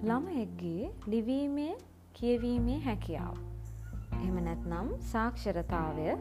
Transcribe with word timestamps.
ළමයෙක්ගේ 0.00 0.90
ලිවීමේ 1.06 1.74
කියවීමේ 2.12 2.78
හැකියාව. 2.80 3.36
එම 4.18 4.36
නැත්නම් 4.44 4.90
සාක්ෂරතාවය 5.04 6.12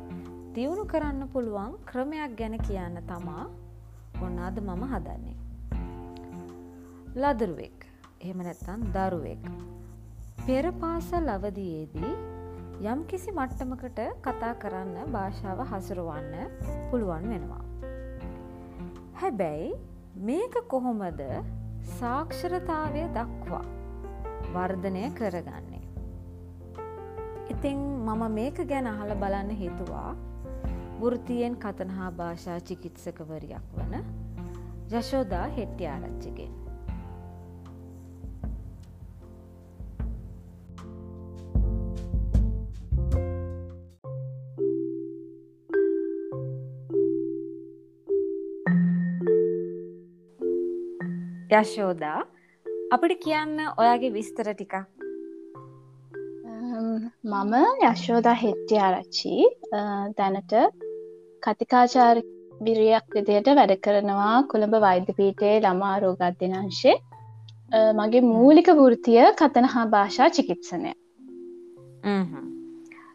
දියුණු 0.56 0.86
කරන්න 0.86 1.28
පුළුවන් 1.30 1.76
ක්‍රමයක් 1.86 2.34
ගැන 2.40 2.56
කියන්න 2.60 2.98
තමා 3.04 3.44
ඔන්න 4.22 4.40
අද 4.40 4.58
මම 4.60 4.84
හදන්නේ. 4.94 5.36
ලදරුවෙක් 7.16 7.86
එහෙම 8.22 8.42
නැත්තන් 8.42 8.88
දරුවෙක්. 8.96 9.46
පෙරපාසල් 10.46 11.30
අවදියේදී 11.30 12.16
යම් 12.86 13.06
කිසි 13.06 13.32
මට්ටමකට 13.32 14.02
කතා 14.24 14.54
කරන්න 14.56 15.14
භාෂාව 15.14 15.64
හසුරුවන්න 15.68 16.34
පුළුවන් 16.90 17.30
වෙනවා. 17.30 17.64
හැබැයි 19.14 19.72
මේක 20.24 20.62
කොහොමද 20.68 21.26
සාක්ෂරතාවය 21.96 23.10
දක්වා 23.14 23.77
වර්ධනය 24.54 25.04
කරගන්නේ. 25.12 25.84
ඉතිං 27.50 27.80
මම 28.06 28.24
මේක 28.32 28.58
ගැන 28.68 28.88
අහල 28.88 29.16
බලන්න 29.16 29.50
හිතුවා 29.56 30.12
වෘතියෙන් 31.02 31.58
කතනහා 31.58 32.12
භාෂා 32.12 32.60
චිකිත්සකවරයක් 32.60 33.76
වන 33.76 33.94
යශෝදා 34.92 35.48
හෙට්ටි 35.58 35.88
ආරච්චිගෙන්. 35.88 36.56
යශෝදා 51.52 52.37
අපිට 52.96 53.24
කියන්න 53.24 53.60
ඔයාගේ 53.82 54.14
විස්තර 54.14 54.50
ටිකක්. 54.50 54.76
මම 57.26 57.54
යශෝදා 57.88 58.36
හෙට්ටි 58.44 58.80
ආරච්චි. 58.80 59.34
දැනට 60.18 60.56
කතිකාචාර 61.44 62.22
බිරියක් 62.62 63.18
විදියට 63.18 63.52
වැඩ 63.60 63.76
කරනවා 63.88 64.36
කොළඹ 64.54 64.80
වෛද්‍යපීටයේ 64.86 65.58
ළමා 65.60 65.96
රෝගත්දිනංශේ 66.04 66.98
මගේ 68.00 68.28
මූලික 68.30 68.70
වෘතිය 68.80 69.24
කතන 69.42 69.72
හා 69.74 69.88
භාෂා 69.88 70.30
චිකිත්සනය 70.32 70.94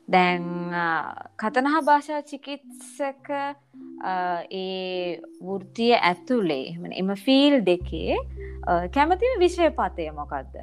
දැන් 0.08 0.44
කතනහා 1.38 1.82
භාෂා 1.82 2.22
චිකිත්සක 2.22 3.30
ඒ 4.50 5.20
වෘතිය 5.42 5.94
ඇතුළේ 5.94 6.76
එම 6.94 7.14
ෆිල් 7.16 7.58
දෙකේ 7.66 8.18
කැමතිම 8.94 9.38
විෂයපතය 9.38 10.10
මොකක්ද 10.12 10.54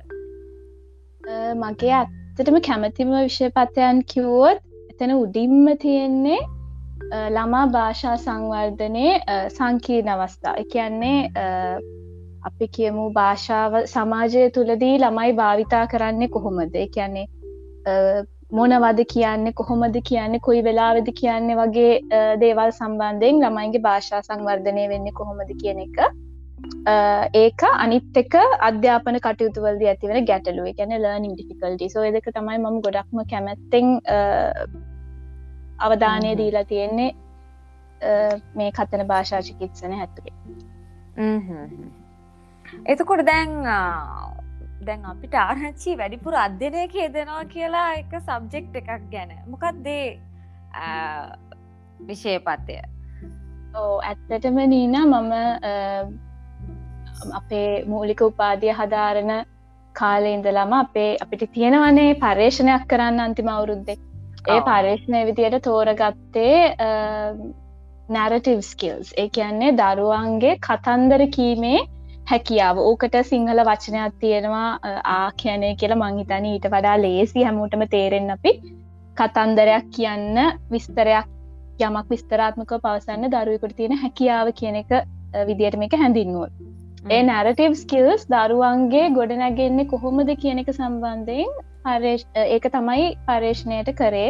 මගේ 1.56 1.94
ඇත්තටම 1.94 2.62
කැමතිම 2.62 3.12
විෂයපතයන් 3.18 4.04
කිව්වොත් 4.06 4.64
එතන 4.92 5.16
උඩින්ම 5.16 5.68
තියෙන්නේ 5.78 6.40
ළමා 7.30 7.68
භාෂා 7.68 8.16
සංවර්ධනය 8.18 9.06
සංකීර්ණ 9.50 10.12
අවස්ථා. 10.16 10.56
එකන්නේ 10.56 11.20
අපි 12.44 12.68
කියමු 12.76 13.06
භාෂාව 13.12 13.78
සමාජය 13.86 14.50
තුළදී 14.52 14.96
ළමයි 14.98 15.34
භාවිතා 15.34 15.86
කරන්නේ 15.88 16.30
කොහොමද? 16.30 16.76
කියන්නේ 16.94 17.26
මොනවද 18.52 19.00
කියන්නේ 19.14 19.54
කොහොමද 19.54 19.98
කියන්නේ 20.04 20.40
කොයි 20.40 20.64
වෙලාවෙද 20.64 21.12
කියන්නේ 21.16 21.58
වගේ 21.58 21.92
දේවල් 22.42 22.72
සම්බන්ධයෙන් 22.72 23.44
ළමයින්ගේ 23.44 23.84
භාෂා 23.84 24.22
සංවර්ධනය 24.22 24.88
වෙන්නේ 24.90 25.14
කොහොමද 25.14 25.52
කියන 25.62 25.80
එක. 25.86 26.00
ඒක 27.36 27.62
අනිත් 27.76 28.18
එක 28.18 28.36
අධ්‍යාපන 28.70 29.20
කටයුතුවලද 29.26 29.86
ඇතිවන 29.86 30.26
ගැටලුව. 30.26 30.68
ගැන 30.78 30.96
ලර්නිින් 30.98 31.34
ඩිෆිකල්ටි 31.34 31.90
සෝ 31.90 32.12
දෙක 32.12 32.30
තමයි 32.34 32.58
මම 32.58 32.82
ගොඩක්ම 32.82 33.24
කැමැත්තෙන් 33.32 33.96
අවධානය 35.80 36.36
දීලා 36.38 36.66
තියෙන්නේ 36.66 37.12
මේ 38.56 38.72
කතන 38.72 39.08
භාෂා 39.08 39.42
චිකිත්සන 39.44 39.94
හැතුරේ 39.94 40.34
එතකොට 42.88 43.26
දැන් 43.26 43.52
දැන් 44.88 45.06
අපිට 45.06 45.36
ආරච්චි 45.36 45.98
වැඩිපුර 45.98 46.36
අධ්‍යනය 46.44 46.86
කියදෙනවා 46.94 47.44
කියලා 47.54 47.90
එක 47.98 48.14
සබ්ජෙක්් 48.22 48.66
එකක් 48.82 49.06
ගැන. 49.12 49.32
මොකක්දේ 49.48 50.06
විෂයපත්ය? 52.08 52.80
ඕ 53.76 53.94
ඇත්තටම 54.02 54.60
නීන 54.74 54.98
මම 55.04 55.32
අපේ 57.34 57.72
මූලික 57.86 58.22
උපාදිය 58.22 58.74
හදාරණ 58.74 59.34
කාලේ 59.96 60.34
ඉඳලම 60.34 60.74
අපේ 60.74 61.12
අපිට 61.22 61.44
තියෙනවනේ 61.54 62.12
පර්ේෂණයක් 62.24 62.84
කරන්න 62.88 63.20
අන්තිම 63.20 63.50
අවුරුද්දෙක් 63.50 64.00
ඒ 64.48 64.60
පර්ේෂණය 64.62 65.22
විදියට 65.30 65.64
තෝරගත්තේ 65.64 66.58
නැරටිව් 68.10 68.62
ස්කිල්ස් 68.64 69.14
ඒ 69.18 69.30
කියන්නේ 69.30 69.78
දරුවන්ගේ 69.78 70.60
කතන්දර 70.68 71.24
කීමේ 71.38 71.80
හැකියාව. 72.30 72.78
ඕකට 72.80 73.16
සිංහල 73.24 73.62
වචනයක් 73.66 74.18
තියෙනවා 74.20 74.70
ආඛ්‍යනය 75.14 75.70
කියලා 75.76 76.02
මංහිතන 76.02 76.48
ඊට 76.48 76.68
වඩා 76.74 76.98
ලේසි 77.02 77.44
හැමෝටම 77.44 77.86
තේරෙන් 77.94 78.30
අපි 78.36 78.52
කතන්දරයක් 79.18 79.88
කියන්න 79.96 80.42
විස්තරයක් 80.72 81.32
යමක් 81.80 82.10
විස්තරාත්මක 82.10 82.74
පවසන්න 82.78 83.32
දරුවකුට 83.32 83.78
තියෙන 83.78 84.02
හැකියාව 84.02 84.52
කියන 84.54 84.78
එක 84.82 84.92
විදියට 85.48 85.80
මේක 85.82 85.96
හැඳින්නුව 85.96 86.50
ඒ 87.08 87.22
නැරටව් 87.24 87.74
ස්කිල්ස් 87.76 88.28
දරුවන්ගේ 88.28 89.08
ගොඩනැගෙන්නේ 89.12 89.88
කොහොමද 89.88 90.36
කියන 90.44 90.62
එක 90.64 90.72
සම්බන්ධයෙන් 90.74 91.50
ඒක 92.46 92.70
තමයි 92.74 93.10
පර්ේෂණයට 93.28 93.92
කරේ 93.96 94.30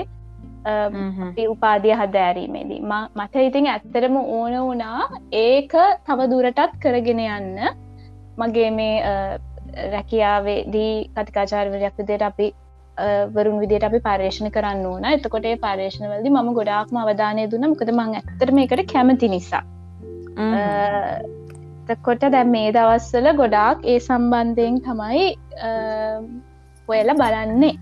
උපාදිය 1.47 1.93
හදෑරීමේදී. 1.93 2.81
මට 3.15 3.35
ඉතින් 3.41 3.67
ඇත්තරම 3.67 4.15
ඕන 4.17 4.53
වුණා 4.59 5.09
ඒක 5.33 5.73
තව 6.05 6.29
දුරටත් 6.31 6.79
කරගෙන 6.81 7.21
යන්න 7.27 7.59
මගේ 8.41 8.71
මේ 8.79 8.95
රැකියාවේදී 9.93 10.93
කතිකාචාරවරයක් 11.15 11.95
විදියට 12.01 12.25
අපි 12.29 12.47
වරුන් 13.35 13.59
විදියට 13.63 13.87
අපි 13.87 13.99
පර්ේෂණ 14.07 14.53
කරන්න 14.55 14.85
ඕන. 14.91 15.05
එතකොට 15.15 15.49
පර්ේෂණවලදි 15.65 16.29
ම 16.35 16.53
ගොඩාක්ම 16.59 17.01
අවධානය 17.01 17.43
දුන්න. 17.51 17.69
මොකද 17.73 17.91
මං 17.97 18.15
ඇතරම 18.21 18.57
එකට 18.63 18.81
කැමති 18.93 19.29
නිසා. 19.35 19.63
කොට 22.07 22.23
දැ 22.33 22.45
මේ 22.55 22.73
දවස්සල 22.75 23.27
ගොඩාක් 23.39 23.85
ඒ 23.91 23.99
සම්බන්ධයෙන් 24.07 24.75
තමයි 24.87 25.23
ඔයල 26.87 27.09
බලන්නේ. 27.21 27.75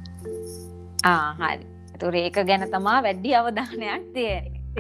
ආහරි 1.06 1.66
තුර 2.02 2.16
ඒක 2.22 2.38
ගැන 2.50 2.64
තමා 2.76 3.00
වැඩ්ඩි 3.06 3.36
අවධානයක් 3.40 4.04
තිය 4.16 4.32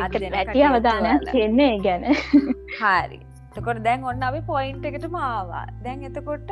ඇති 0.06 0.64
අවධානයක් 0.70 1.22
තියෙන්නේ 1.32 1.74
ගැන. 1.86 2.04
හරි 2.80 3.20
එතකොට 3.58 3.80
දැන් 3.84 4.04
ඔන්න 4.06 4.24
අපි 4.24 4.42
පොයින්ට 4.46 4.86
එකට 4.86 5.08
මාවා 5.12 5.64
දැන් 5.84 6.04
එතකොට 6.04 6.52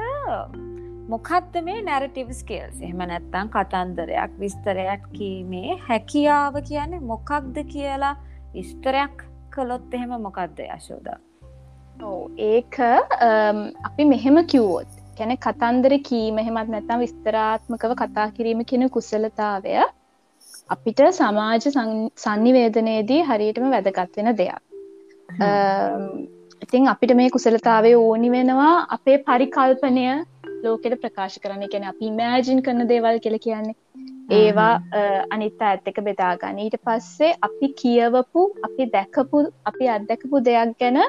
මොකත්ද 1.10 1.58
මේ 1.64 1.84
නැරටිව් 1.84 2.32
ස්කේල්ස් 2.34 2.82
එහෙම 2.82 3.04
නැත්තං 3.04 3.52
කතන්දරයක් 3.54 4.34
විස්තරයක් 4.40 5.06
කීමේ 5.14 5.78
හැකියාව 5.84 6.58
කියන්නේ 6.64 7.06
මොකක්ද 7.06 7.62
කියලා 7.68 8.16
විස්තරයක් 8.54 9.26
කළොත් 9.52 9.94
එහෙම 9.94 10.16
මොකක්ද 10.20 10.64
යශෝද 10.68 11.12
ඒක 12.48 12.80
අපි 13.84 14.06
මෙහෙම 14.06 14.42
කිව්වොත් 14.46 14.98
කැන 15.18 15.38
කතන්දර 15.40 16.00
කීම 16.04 16.42
එහෙමත් 16.42 16.74
නැත්තම් 16.74 17.06
විස්තරාත්මකව 17.06 17.98
කතා 18.02 18.28
කිරීම 18.32 18.66
කෙන 18.66 18.90
කුසලතාවය 18.90 19.76
අපිට 20.70 21.06
සමාජ 21.14 21.68
සංනිවේදනයේදී 22.18 23.22
හරියටම 23.24 23.70
වැදගත් 23.72 24.18
වෙන 24.18 24.38
දෙයක් 24.38 24.64
ඉතින් 26.64 26.88
අපිට 26.88 27.14
මේ 27.16 27.30
කුසලතාවය 27.30 27.92
ඕනි 27.96 28.30
වෙනවා 28.32 28.74
අපේ 28.96 29.18
පරිකල්පනය 29.28 30.06
ලෝකෙට 30.64 30.96
ප්‍රකාශ 31.02 31.38
කරන 31.44 31.66
කෙන 31.74 31.88
අපි 31.92 32.12
මෑජින් 32.20 32.62
කරන 32.66 32.88
දේවල් 32.92 33.20
කෙල 33.26 33.38
කියන්නේ. 33.40 33.76
ඒවා 34.32 34.74
අනිත් 35.30 35.62
ඇත්තක 35.62 36.00
බෙදාගන්න 36.08 36.62
ඊට 36.64 36.78
පස්සේ 36.86 37.34
අපි 37.48 37.72
කියවපු 37.82 38.46
අපි 38.68 38.90
දැකපු 38.96 39.44
අපි 39.72 39.90
අත්දැකපු 39.96 40.44
දෙයක් 40.48 40.78
ගැන 40.80 41.02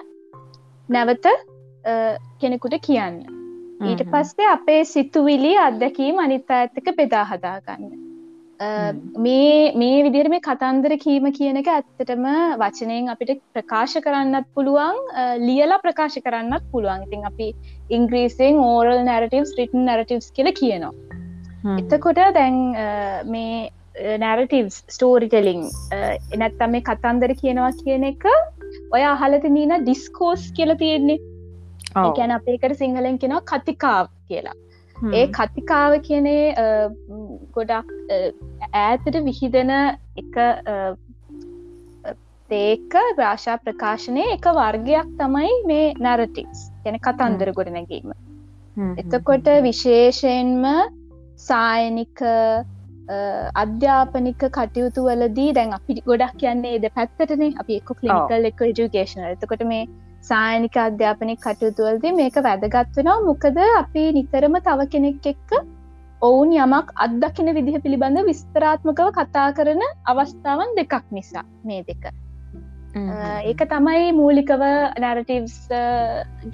නැවත 0.89 1.29
කෙනෙකුට 2.41 2.81
කියන්න. 2.89 3.21
ඊට 3.83 4.03
පස්සේ 4.13 4.51
අපේ 4.57 4.83
සිතුවිලි 4.87 5.55
අත්දැකීම 5.59 6.19
අනිත් 6.19 6.59
ඇත්තක 6.59 6.93
බෙදා 6.99 7.25
හදාගන්න 7.31 8.06
මේ 8.61 9.73
මේ 9.77 10.03
විදිර 10.05 10.29
මේ 10.33 10.41
කතන්දර 10.41 10.97
කීම 11.03 11.27
කියන 11.39 11.57
එක 11.61 11.69
ඇත්තටම 11.73 12.27
වචනයෙන් 12.63 13.11
අපිට 13.15 13.43
ප්‍රකාශ 13.53 13.97
කරන්නත් 14.07 14.49
පුළුවන් 14.55 14.97
ලියලා 15.45 15.81
ප්‍රකාශ 15.85 16.19
කරන්නත් 16.25 16.65
පුළුවන්. 16.73 17.05
ඉතින් 17.07 17.25
අපි 17.31 17.53
ඉංග්‍රීසින් 17.91 18.59
ඕරල් 18.59 19.05
නැරටවස් 19.05 19.55
රිටන් 19.59 19.85
නැරටවස් 19.91 20.33
කියල 20.33 20.53
කියනවා. 20.61 20.93
එතකොට 21.83 22.23
දැන් 22.39 22.59
මේ 23.37 23.71
නැරටවස් 24.25 24.83
ස්ටෝරිටලිං 24.97 25.69
එනැත්තම් 26.35 26.77
මේ 26.77 26.87
කතන්දර 26.91 27.37
කියනවා 27.43 27.73
කියන 27.85 28.11
එක 28.13 28.29
ඔය 28.95 29.03
අහලති 29.15 29.53
නීන 29.59 29.81
ඩිස්කෝස් 29.85 30.53
කියල 30.57 30.77
තියෙන්නේ. 30.85 31.19
ගැන 32.17 32.33
අපේකට 32.39 32.79
සිංහලෙන් 32.79 33.19
කෙනවා 33.19 33.45
කතිකාව 33.51 34.09
කියලා 34.29 34.57
ඒ 35.13 35.27
කතිකාව 35.31 35.97
කියනේ 36.03 36.45
ගොඩක් 37.55 37.91
ඈතට 38.75 39.19
විහිදෙන 39.25 39.73
එක 40.17 40.39
ඒක 42.51 42.95
භාෂා 43.17 43.57
ප්‍රකාශනය 43.59 44.23
එක 44.29 44.47
වර්ගයක් 44.53 45.11
තමයි 45.19 45.53
මේ 45.67 45.91
නැරටික්ස් 45.99 46.63
ගැන 46.85 46.99
කතන්දර 47.01 47.53
ගොඩ 47.53 47.73
නැගීම. 47.73 48.15
එතකොට 48.97 49.53
විශේෂයෙන්ම 49.63 50.65
සායනික 51.39 52.25
අධ්‍යාපනික 53.57 54.43
කටයුතු 54.51 55.05
වලදී 55.05 55.53
දැන් 55.53 55.73
අපි 55.73 56.01
ගොඩක් 56.03 56.35
කියන්නේ 56.39 56.75
එද 56.75 56.89
පැත්තටනේ 56.95 57.53
අපි 57.59 57.81
එක්ක 57.81 57.95
කලිනිකල් 57.95 58.51
එක 58.51 58.67
ජුගේෂන 58.79 59.27
එතකොට 59.27 59.65
මේ 59.65 59.87
සායනික 60.29 60.77
අධ්‍යාපනය 60.83 61.35
කටයුතුවලදී 61.47 62.13
මේක 62.21 62.37
වැදගත් 62.49 62.97
වෙනවා. 62.99 63.19
මොකද 63.31 63.59
අපි 63.81 64.05
නිතරම 64.19 64.57
තව 64.69 64.87
කෙනෙක් 64.95 65.27
එක්ක 65.33 65.51
ඔවුන් 66.23 66.53
යමක් 66.57 66.93
අත්දකින 67.07 67.51
විදිහ 67.59 67.81
පිළිබඳ 67.85 68.23
විස්තරාත්මකව 68.29 69.11
කතා 69.19 69.49
කරන 69.59 69.83
අවස්ථාවන් 70.13 70.73
දෙකක් 70.79 71.05
නිසා 71.11 71.45
මේ 71.65 71.83
දෙක. 71.91 72.07
ඒක 73.51 73.61
තමයි 73.73 74.13
මූලිකව 74.21 74.63
නැරටිව්ස් 75.03 75.59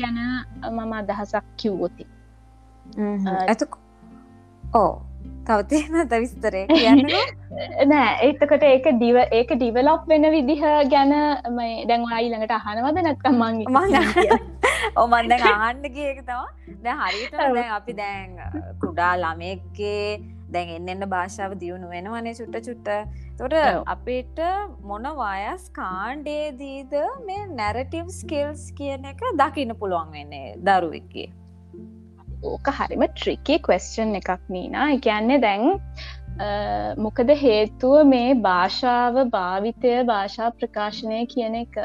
ගැන 0.00 0.18
මම 0.72 0.92
අදහසක් 1.00 1.46
කිව්වොති. 1.56 2.06
ඇත 3.46 3.62
ඕ 4.74 4.92
තවතින 5.46 5.96
තවිස්තරය 6.08 6.64
කියන්න. 6.72 7.06
නෑ 7.90 8.12
ඒතකට 8.26 8.66
ඒක 8.68 8.90
දිව 9.00 9.18
ඒක 9.22 9.54
ඩිවලොප් 9.54 10.06
වෙන 10.08 10.28
විදිහ 10.34 10.62
ගැන 10.90 11.14
මේ 11.52 11.86
දැන්වා 11.88 12.20
ඊළඟට 12.20 12.54
අහනවද 12.58 13.00
නැත්තම් 13.00 13.40
මං 13.40 13.56
ඔමන් 14.96 15.28
දැන් 15.32 15.48
ආන්න 15.48 15.82
ගියක 15.96 16.22
තවා 16.28 16.46
දැ 16.84 16.94
හරිත 17.00 17.34
දැන් 17.34 17.74
අපි 17.78 17.98
දැන් 17.98 18.38
කුඩා 18.84 19.12
ළමයක්ගේ 19.16 20.06
දැන් 20.52 20.72
එන්න 20.76 20.94
එන්න 20.94 21.08
භාෂාව 21.10 21.58
දියුණු 21.60 21.90
වෙනවනේ 21.90 22.34
චුට්ට 22.34 22.66
චුට්ට. 22.68 23.20
තොට 23.38 23.54
අපිට 23.86 24.40
මොන 24.82 25.06
වයස් 25.18 25.68
කාණ්ඩේදීද 25.72 26.92
මේ 27.28 27.46
නැරටිව් 27.52 28.10
ස්කිල්ස් 28.12 28.66
කියන 28.72 29.06
එක 29.12 29.22
දකින්න 29.38 29.78
පුළුවන් 29.78 30.12
වෙන්නේ 30.12 30.56
දරුවක්ගේ 30.60 31.30
ඕක 32.42 32.72
හරිම 32.78 33.06
ට්‍රිකේ 33.06 33.62
කස්චන් 33.68 34.18
එකක් 34.20 34.44
නීනා. 34.48 34.90
එකන්නේ 34.96 35.40
දැන් 35.46 35.64
මොකද 37.06 37.34
හේතුව 37.42 37.96
මේ 38.12 38.28
භාෂාව 38.46 39.18
භාවිතය 39.34 39.96
භාෂා 40.12 40.54
ප්‍රකාශනය 40.60 41.26
කියන 41.34 41.58
එක? 41.64 41.82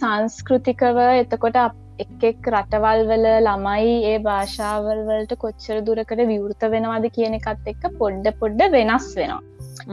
සංස්කෘතිකව 0.00 0.98
එතකොට 1.04 1.62
එක් 2.02 2.46
රටවල් 2.52 3.02
වල 3.10 3.26
ළමයි 3.46 3.96
ඒ 4.10 4.18
භාෂාවල් 4.26 5.00
වලට 5.08 5.38
කොච්චර 5.44 5.80
දුරකට 5.88 6.22
විවෘත 6.32 6.66
වෙනවාද 6.74 7.06
කියන 7.16 7.38
එකත් 7.38 7.70
එක්ක 7.74 7.84
පොඩ්ඩ 8.02 8.30
පොඩ්ඩ 8.40 8.76
වෙනස් 8.76 9.08
වෙනවා. 9.18 9.42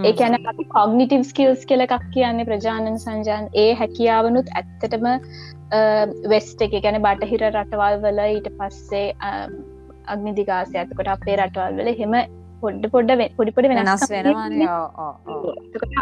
ඒකැන 0.09 0.37
අපි 0.51 0.65
කොග්නිටව් 0.75 1.27
ස්කිල්ස් 1.31 1.67
කියල 1.69 1.83
එකක් 1.85 2.07
කියන්නේ 2.15 2.47
ප්‍රජාණන් 2.49 3.03
සංජාන්. 3.05 3.51
ඒ 3.63 3.71
හැකියාවනුත් 3.81 4.53
ඇත්තටම 4.61 5.07
වෙස්ට 6.31 6.61
එක 6.61 6.75
ගැන 6.83 6.99
බටහිර 7.01 7.45
රටවල් 7.49 8.01
වල 8.03 8.19
ඊට 8.25 8.49
පස්සේ 8.59 9.05
අගනිදිගාසය 10.07 10.75
ඇතකොට 10.77 11.13
අපේ 11.15 11.37
රටවල් 11.37 11.79
වල 11.79 11.93
හෙම 12.01 12.15
පොඩ්ඩ 12.61 12.89
පොඩ්ඩ 12.93 13.23
පොඩිපොඩි 13.37 13.71
වෙනස් 13.71 14.05
වෙනවා 14.09 15.11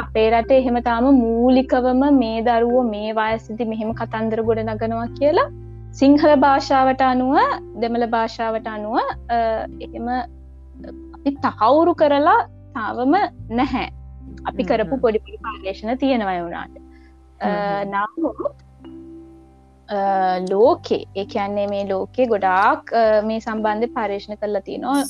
අපේ 0.04 0.28
රටේ 0.32 0.60
එහෙම 0.62 0.80
තාම 0.84 1.10
මූලිකවම 1.18 2.04
මේ 2.22 2.40
දරුවෝ 2.48 2.84
මේ 2.94 3.12
වයසිදි 3.14 3.70
මෙහෙම 3.74 3.94
කතන්දර 4.02 4.44
ගොඩ 4.50 4.64
නගනවා 4.66 5.08
කියලා 5.20 5.50
සිංහල 5.92 6.34
භාෂාවට 6.46 7.04
අනුව 7.10 7.36
දෙමළ 7.82 8.08
භාෂාවට 8.16 8.68
අනුව 8.68 8.98
එහෙම 9.82 10.08
අපි 11.16 11.32
තහවුරු 11.44 11.94
කරලා 12.02 12.40
තාවම 12.76 13.14
නැහැ. 13.52 13.88
අපි 14.50 14.64
කරපු 14.64 14.96
පොඩිපි 14.98 15.40
පාර්ේෂණ 15.46 15.98
තියෙනවා 15.98 16.38
වුණාට. 16.40 16.76
නමුත් 17.94 18.65
ලෝකේ 20.50 21.04
ඒ 21.16 21.26
කියන්නේ 21.26 21.68
මේ 21.68 21.86
ලෝකේ 21.90 22.28
ගොඩාක් 22.28 22.92
මේ 23.24 23.40
සම්බන්ධය 23.40 23.94
පර්ේෂණ 23.94 24.42
කරලා 24.42 24.62
තියනවා 24.62 25.04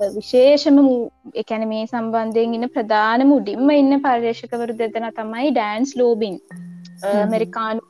විශේෂම 0.00 0.78
එකැන 1.34 1.68
මේ 1.68 1.86
සම්බන්ධයෙන් 1.86 2.54
ඉන්න 2.54 2.68
ප්‍රධාන 2.68 3.26
මුඩින්ම 3.26 3.70
ඉන්න 3.70 4.00
පර්යේෂකවරු 4.00 4.76
දෙදෙන 4.78 5.08
තමයි 5.12 5.50
ඩෑන්ස් 5.50 5.96
ලෝබින්. 5.96 6.38
මරිකානු 7.32 7.80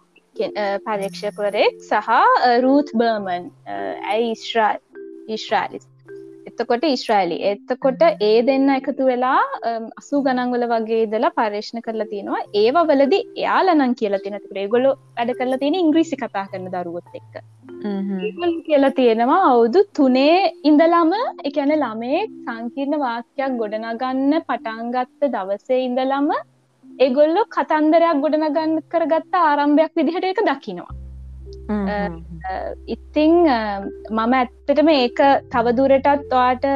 පරීක්ෂකවරෙක් 0.87 1.81
සහ 1.83 2.11
රූත් 2.63 2.93
බර්මන්. 2.95 3.51
ඇයි 4.13 4.31
ඉස්්‍රා 4.33 4.73
ඉශ්‍රාලිස් 5.29 5.92
එතකොට 6.53 6.85
ඉස්්‍රයිලි. 6.87 7.37
එතකොට 7.51 8.03
ඒ 8.29 8.37
දෙන්න 8.49 8.69
එකතු 8.77 9.09
වෙලා 9.11 9.41
අසු 10.01 10.23
ගනන්වල 10.27 10.65
වගේ 10.73 11.07
දලා 11.15 11.33
පර්ේෂණ 11.39 11.85
කරලා 11.87 12.11
තියෙනවා. 12.13 12.43
ඒවා 12.63 12.87
වලදි 12.91 13.19
එයාලනං 13.41 13.99
කියලා 14.01 14.25
තිනතුර 14.27 14.61
ගොලො 14.75 14.93
වැඩ 15.17 15.35
කරලා 15.41 15.63
තියෙන 15.63 15.81
ඉංග්‍රීසි 15.83 16.21
කතා 16.23 16.47
කරන 16.53 16.71
දරුවොත් 16.77 17.19
එක්ක. 17.21 17.35
කියලා 18.67 18.93
තියෙනවා 19.01 19.41
අවුදු 19.51 19.83
තුනේ 19.99 20.39
ඉඳලාම 20.71 21.13
එකැන 21.49 21.75
ළමේ 21.75 22.23
සංකීර්ණ 22.25 23.03
වාක්‍යයක් 23.05 23.59
ගොඩනගන්න 23.63 24.41
පටන්ගත්ත 24.49 25.31
දවසේ 25.37 25.85
ඉඳලම 25.89 26.33
එගොල්ලො 27.07 27.45
කතන්දරයක් 27.57 28.25
ගොඩනගන්න 28.25 28.83
කරගත්ත 28.89 29.41
ආරම්භයක් 29.43 29.97
විදිහට 30.01 30.29
එක 30.33 30.45
දකිනවා 30.51 31.02
ඉතිං 32.95 33.35
මම 34.11 34.37
ඇත්තටම 34.39 34.93
ඒක 34.93 35.21
තවදුරටත් 35.53 36.37
ඔයාට 36.41 36.67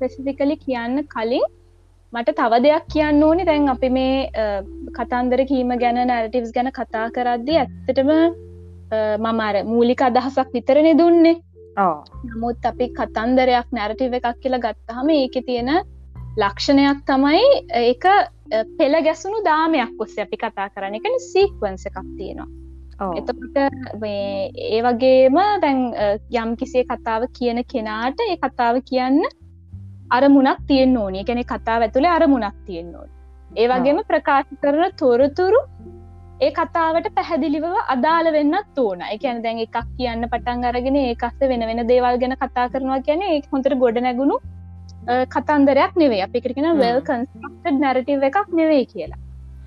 පෙසිෆිකලි 0.00 0.56
කියන්න 0.64 1.04
කලින් 1.14 1.46
මට 2.12 2.36
තව 2.36 2.60
දෙයක් 2.66 2.86
කියන්න 2.92 3.22
ඕනි. 3.22 3.44
දැන් 3.44 3.68
අපි 3.68 3.90
මේ 3.90 4.28
කතන්දර 4.98 5.44
කීම 5.50 5.74
ගැන 5.82 6.00
නැරටිවස් 6.12 6.54
ගැන 6.56 6.70
කතා 6.78 7.08
කරද්දි 7.16 7.58
ඇත්තටම 7.62 8.10
මමර 9.26 9.56
මූලික 9.64 10.02
අදහසක් 10.02 10.56
විතරනෙ 10.56 10.94
දුන්නේ. 11.02 11.36
නමුත් 12.24 12.64
අපි 12.64 12.90
කතන්දරයක් 12.98 13.68
නැරටිව 13.72 14.18
එකක් 14.18 14.40
කියලා 14.42 14.64
ගත්තහම 14.64 15.10
ඒක 15.16 15.36
තියෙන 15.46 15.70
ලක්ෂණයක් 16.38 17.02
තමයි 17.06 17.44
ඒක 17.82 18.04
පෙළ 18.78 18.96
ගැසුණු 19.06 19.42
දාමයක් 19.44 20.00
ඔස්ස 20.04 20.16
අපි 20.24 20.40
කතා 20.44 20.68
කරන 20.74 20.98
එකන 20.98 21.20
සීක්වන්ස 21.26 21.86
එකක් 21.90 22.00
තියෙනවා 22.18 22.67
එතකොට 22.98 23.58
ඒ 24.68 24.80
වගේම 24.82 25.36
දැන් 25.64 25.82
යම් 26.36 26.56
කිසිේ 26.56 26.86
කතාව 26.86 27.26
කියන 27.32 27.60
කෙනාට 27.64 28.24
ඒ 28.24 28.36
කතාව 28.38 28.80
කියන්න 28.84 29.20
අරමුණක් 30.10 30.64
තියෙන් 30.66 30.96
ඕනි. 30.96 31.24
ගැන 31.24 31.44
කතාව 31.44 31.86
ඇතුළේ 31.86 32.10
අරමුණක් 32.10 32.58
තියෙන් 32.66 32.90
ඕන. 32.94 33.08
ඒ 33.52 33.68
වගේම 33.68 34.02
ප්‍රකාශ 34.08 34.50
කරන 34.62 34.84
තොරතුරු 34.96 35.60
ඒ 36.40 36.50
කතාවට 36.50 37.08
පැහැදිලිව 37.14 37.66
අදාළ 37.94 38.32
වෙන්නත් 38.32 38.78
ඕන. 38.78 39.06
එකැන 39.14 39.42
දැන් 39.44 39.62
එකක් 39.66 39.78
කියන්න 39.96 40.28
පටන් 40.28 40.68
අරගෙන 40.72 40.98
ඒකස්ස 40.98 41.48
වෙන 41.52 41.66
වෙන 41.70 41.86
දේවල් 41.92 42.20
ගැන 42.24 42.36
කතා 42.36 42.66
කරනවා 42.74 43.00
කියන 43.06 43.22
ඒ 43.22 43.40
හොඳට 43.52 43.78
ගොඩ 43.84 44.02
නැගුණු 44.08 44.42
කතන්දරයක් 45.28 45.96
නෙවේ 45.96 46.26
අපිකරගෙන 46.26 46.68
වෙල් 46.82 47.00
කන්ස්ට් 47.02 47.72
නැරටිව් 47.78 48.28
එකක් 48.30 48.54
නෙවේ 48.54 48.84
කියලා 48.92 49.22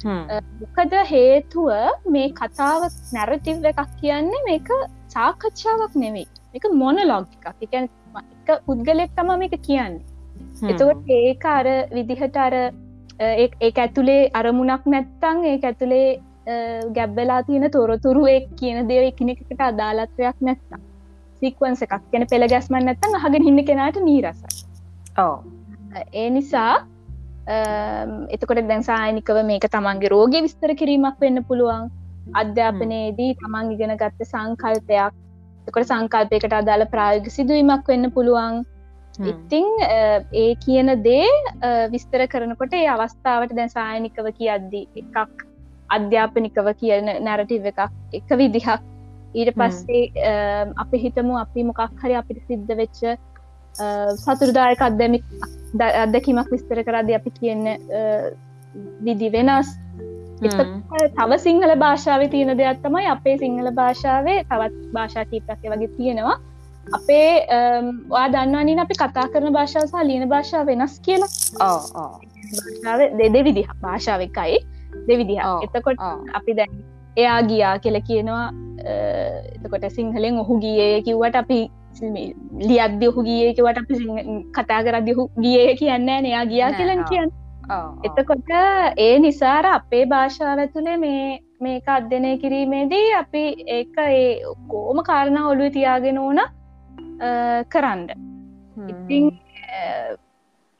මොකද 0.05 0.93
හේතුව 1.11 1.69
මේ 2.15 2.29
කතාව 2.39 2.87
නැරටිව් 3.15 3.65
එකක් 3.71 3.81
කියන්නේ 4.01 4.45
මේක 4.49 4.69
සාකච්ඡාවක් 5.15 5.97
නෙවෙයි. 6.03 6.27
එක 6.53 6.65
මොන 6.73 7.01
ලොග් 7.07 7.27
එකක් 7.37 7.65
එක 7.65 7.73
එක 7.75 8.65
පුද්ගලෙක් 8.65 9.13
තම 9.17 9.31
මේක 9.43 9.55
කියන්නේ. 9.67 10.05
එතකොට 10.71 11.13
ඒක 11.19 11.45
අර 11.45 11.67
විදිහට 11.93 12.37
අර 12.45 12.53
ඒ 13.19 13.49
ඇතුළේ 13.61 14.29
අරමුණක් 14.33 14.85
නැත්තං 14.95 15.45
ඒ 15.45 15.57
ඇතුළේ 15.63 16.07
ගැබ්බලා 16.97 17.41
තියෙන 17.43 17.71
තොරතුරු 17.71 18.25
එක් 18.27 18.47
කියන 18.59 18.87
දේව 18.87 19.03
එකනෙකට 19.11 19.61
අදාලත්වයක් 19.69 20.37
නැත්තම්. 20.41 20.81
සික්වන්ස 21.41 21.81
එකක්. 21.85 22.01
ගැන 22.11 22.27
පෙළ 22.33 22.47
ගැස්මන් 22.53 22.85
නැත්තන් 22.85 23.19
අහගෙන 23.19 23.49
හින්න 23.49 23.65
කෙනාට 23.65 24.01
නීරසයි. 24.09 24.65
ඕ 25.17 25.35
ඒ 26.13 26.29
නිසා 26.29 26.73
එතකොට 28.35 28.61
දැන් 28.69 28.85
සායනිකව 28.89 29.41
මේක 29.49 29.65
තමන්ගේ 29.75 30.13
රෝග 30.15 30.37
විස්තර 30.45 30.73
කිරීමක් 30.81 31.17
වෙන්න 31.25 31.43
පුළුවන්. 31.49 31.89
අධ්‍යාපනයේදී 32.41 33.31
තමන් 33.39 33.71
ඉගෙන 33.75 33.95
ගත්ත 34.01 34.29
සංකල්පයක්. 34.33 35.13
තකොට 35.67 35.89
සංකල්පයකට 35.91 36.53
අදාළ 36.59 36.85
ප්‍රායෝග 36.93 37.31
සිදුවීමක් 37.37 37.89
වෙන්න 37.93 38.11
පුළුවන්. 38.17 38.61
ඉතිං 39.31 39.67
ඒ 40.33 40.51
කියන 40.65 40.89
දේ 41.07 41.27
විස්තර 41.93 42.27
කරනකොට 42.33 42.73
ඒ 42.73 42.87
අවස්ථාවට 42.95 43.55
දැන් 43.57 43.73
සායනිකව 43.77 44.29
කියද්දී 44.39 44.85
එකක් 45.01 45.43
අධ්‍යාපනිකව 45.89 46.71
කියන 46.81 47.11
නැරටිව් 47.27 47.67
එකක් 47.71 47.81
එක 48.19 48.31
විදිහක්. 48.41 48.87
ඊට 49.33 49.51
පස්සේ 49.59 50.31
අපි 50.83 50.97
හිතමු 51.03 51.35
අපි 51.41 51.67
මොකක් 51.67 51.83
හරි 52.03 52.15
අපිට 52.21 52.39
සිද්ධ 52.47 52.71
වෙච්ච 52.79 53.01
සතුරදායක 54.23 54.81
අදැමික් 54.81 55.23
අත්දැකීමක් 55.79 56.51
විස්තර 56.53 56.83
කරද 56.87 57.09
අපි 57.19 57.31
කියන්න 57.39 57.65
විදි 59.05 59.29
වෙනස්. 59.31 59.67
තව 61.17 61.37
සිංහල 61.45 61.73
භාෂාව 61.83 62.21
තියෙන 62.31 62.57
දෙයක් 62.57 62.79
තමයි 62.85 63.07
අපේ 63.15 63.35
සිංහල 63.43 63.71
භාෂාවේ 63.79 64.39
තවත් 64.49 64.93
භාෂා 64.95 65.25
කීපයක් 65.31 65.67
වගේ 65.73 65.91
තියෙනවා. 65.97 66.37
අපේ 66.97 67.29
වා 68.09 68.27
දන්නවනින් 68.33 68.79
අපි 68.83 68.95
කතා 69.01 69.27
කරන 69.33 69.53
භාෂාව 69.57 69.85
සහ 69.87 70.07
ලියන 70.09 70.29
භාෂාව 70.33 70.65
වෙනස් 70.71 70.99
කියලා. 71.05 71.31
ඕ 71.67 71.79
ඕ 72.01 72.13
භාෂාව 72.57 72.99
දෙවිදිහ. 73.33 73.67
එතකොට 75.65 75.99
අපි 76.39 76.57
දැන් 76.59 76.81
එයා 77.17 77.41
ගියා 77.51 77.75
කියල 77.83 77.97
කියනවා 78.09 78.47
එතකොට 79.55 79.85
සිංහලෙන් 79.97 80.39
ඔහු 80.43 80.59
ගියේ 80.63 81.01
කිව්වට 81.07 81.35
අපි 81.43 81.59
ලියද්‍ය 82.61 83.07
ඔහු 83.07 83.23
ගියකවට 83.23 83.77
අපි 83.77 83.95
කතා 84.51 84.81
කරදි 84.83 85.15
ඔහු 85.15 85.29
ගිය 85.37 85.75
කියන්න 85.75 86.09
එයා 86.09 86.45
ගියා 86.45 86.71
කියලන්. 86.73 87.03
කියන්න. 87.05 87.31
එතකොට 88.03 88.51
ඒ 88.97 89.19
නිසාර 89.19 89.65
අපේ 89.67 90.05
භාෂාව 90.05 90.59
ඇතුළේ 90.59 90.97
මේ 90.97 91.39
මේක 91.61 91.89
අධ්‍යනය 91.89 92.37
කිරීමේදී 92.37 93.13
අපි 93.13 93.43
ඒක 93.69 93.97
ඒ 93.99 94.25
කෝම 94.67 95.03
කාරණ 95.03 95.43
ඔලුව 95.43 95.73
තියාගෙන 95.73 96.17
ඕන 96.19 96.39
කරන්න. 97.69 98.07
ඉතිං 98.87 99.29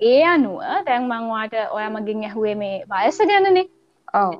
ඒ 0.01 0.23
අනුව 0.25 0.57
දැන් 0.87 1.05
මංවාට 1.05 1.53
ඔය 1.71 1.85
මගින් 1.89 2.25
ඇහුවේ 2.29 2.55
මේ 2.55 2.75
වයස 2.93 3.21
ගැනනේ. 3.27 3.67
ඕ 4.13 4.31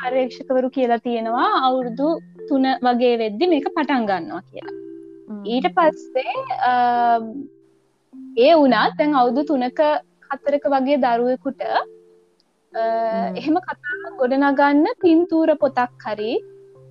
පර්යේක්ෂකවරු 0.00 0.70
කියලා 0.70 0.98
තියෙනවා 0.98 1.50
අවුරුදු 1.66 2.08
තුන 2.48 2.66
වගේ 2.82 3.14
වෙද්දි 3.18 3.48
මේක 3.48 3.68
පටන් 3.70 4.08
ගන්නවා 4.10 4.42
කියලා 4.42 4.93
ඊට 5.44 5.68
පස්සේ 5.76 6.34
ඒ 8.36 8.52
වුණත් 8.54 8.96
තැන් 8.98 9.14
අවුදු 9.14 9.44
තුනක 9.44 9.80
හතරක 10.30 10.64
වගේ 10.66 10.98
දරුවෙකුට 10.98 11.62
එහෙම 13.36 13.56
කතාවක් 13.60 14.18
ගොඩනගන්න 14.18 14.86
පින්තූර 15.00 15.54
පොතක් 15.56 16.06
හරි 16.06 16.32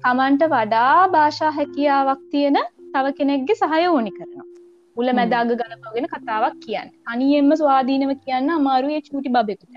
තමන්ට 0.04 0.44
වඩා 0.48 0.96
භාෂා 1.08 1.52
හැකියාවක් 1.52 2.22
තියෙන 2.32 2.60
තව 2.94 3.06
කෙනෙක්ගේ 3.12 3.56
සහය 3.56 3.86
ඕනි 3.88 4.12
කරනවා. 4.12 4.48
හ්ම්. 5.12 5.16
මැදාග 5.16 5.52
ගලපගෙන 5.54 6.08
කතාවක් 6.08 6.56
කියන්න. 6.60 6.94
අනියෙන්ම 7.06 7.52
ස්වාධීනව 7.56 8.14
කියන්න 8.26 8.50
අමාරුවේ 8.50 9.02
චූටි 9.02 9.30
බබෙකුට. 9.30 9.76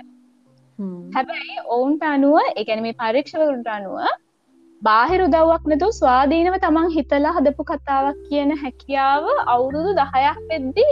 හැබැයි 1.15 1.57
ඔවුන්ට 1.69 2.03
අනුව 2.05 2.37
එකැන 2.57 2.83
මේ 2.83 2.95
පරීක්ෂවරුට 2.95 3.69
අනුව 3.69 3.97
බාහිර 4.83 5.21
උදව්වක් 5.25 5.65
නැතු 5.67 5.89
ස්වාධීනව 5.93 6.57
තමන් 6.59 6.89
හිතලා 6.91 7.35
හදපු 7.37 7.65
කතාවක් 7.65 8.19
කියන 8.29 8.53
හැකියාව 8.57 9.29
අවුරුදු 9.47 9.95
දහයක් 9.95 10.41
වෙද්දි 10.51 10.87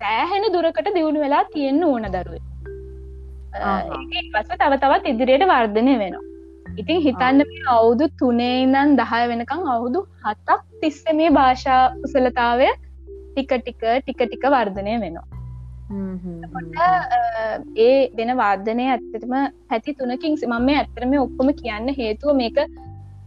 සෑහෙන 0.00 0.48
දුරකට 0.52 0.90
දියුණු 0.96 1.20
වෙලා 1.20 1.44
තියෙන්න්න 1.52 1.84
ඕන 1.84 2.08
දරුව. 2.08 2.42
පස 4.32 4.50
තව 4.56 4.72
තවත් 4.76 5.04
ඉදිරියට 5.06 5.46
වර්ධනය 5.46 5.94
වෙනවා. 5.98 6.26
ඉතින් 6.78 7.00
හිතන්න 7.00 7.42
අවුදු 7.70 8.08
තුනේ 8.18 8.54
ඉඳන් 8.62 8.96
දහය 8.96 9.22
වෙනකං 9.30 9.66
අවුදු 9.74 10.06
හතක් 10.24 10.58
තිස්ස 10.80 11.02
මේ 11.14 11.30
භාෂා 11.30 11.82
කුසලතාවය 11.96 12.70
ටික 12.70 13.52
ටික 13.56 13.84
ටික 13.98 14.20
ටික 14.20 14.44
වර්ධනය 14.54 14.94
වෙනවා 15.04 15.39
ඒ 17.78 17.98
වෙන 18.16 18.32
වාර්ධනය 18.36 18.86
ඇත්තටම 18.88 19.34
පැති 19.68 19.94
තුනකින් 19.94 20.38
මම 20.42 20.56
මේ 20.62 20.78
ඇත්තරම 20.78 21.14
ඔක්කොම 21.20 21.52
කියන්න 21.54 21.94
හේතුව 21.98 22.36
මේක 22.36 22.58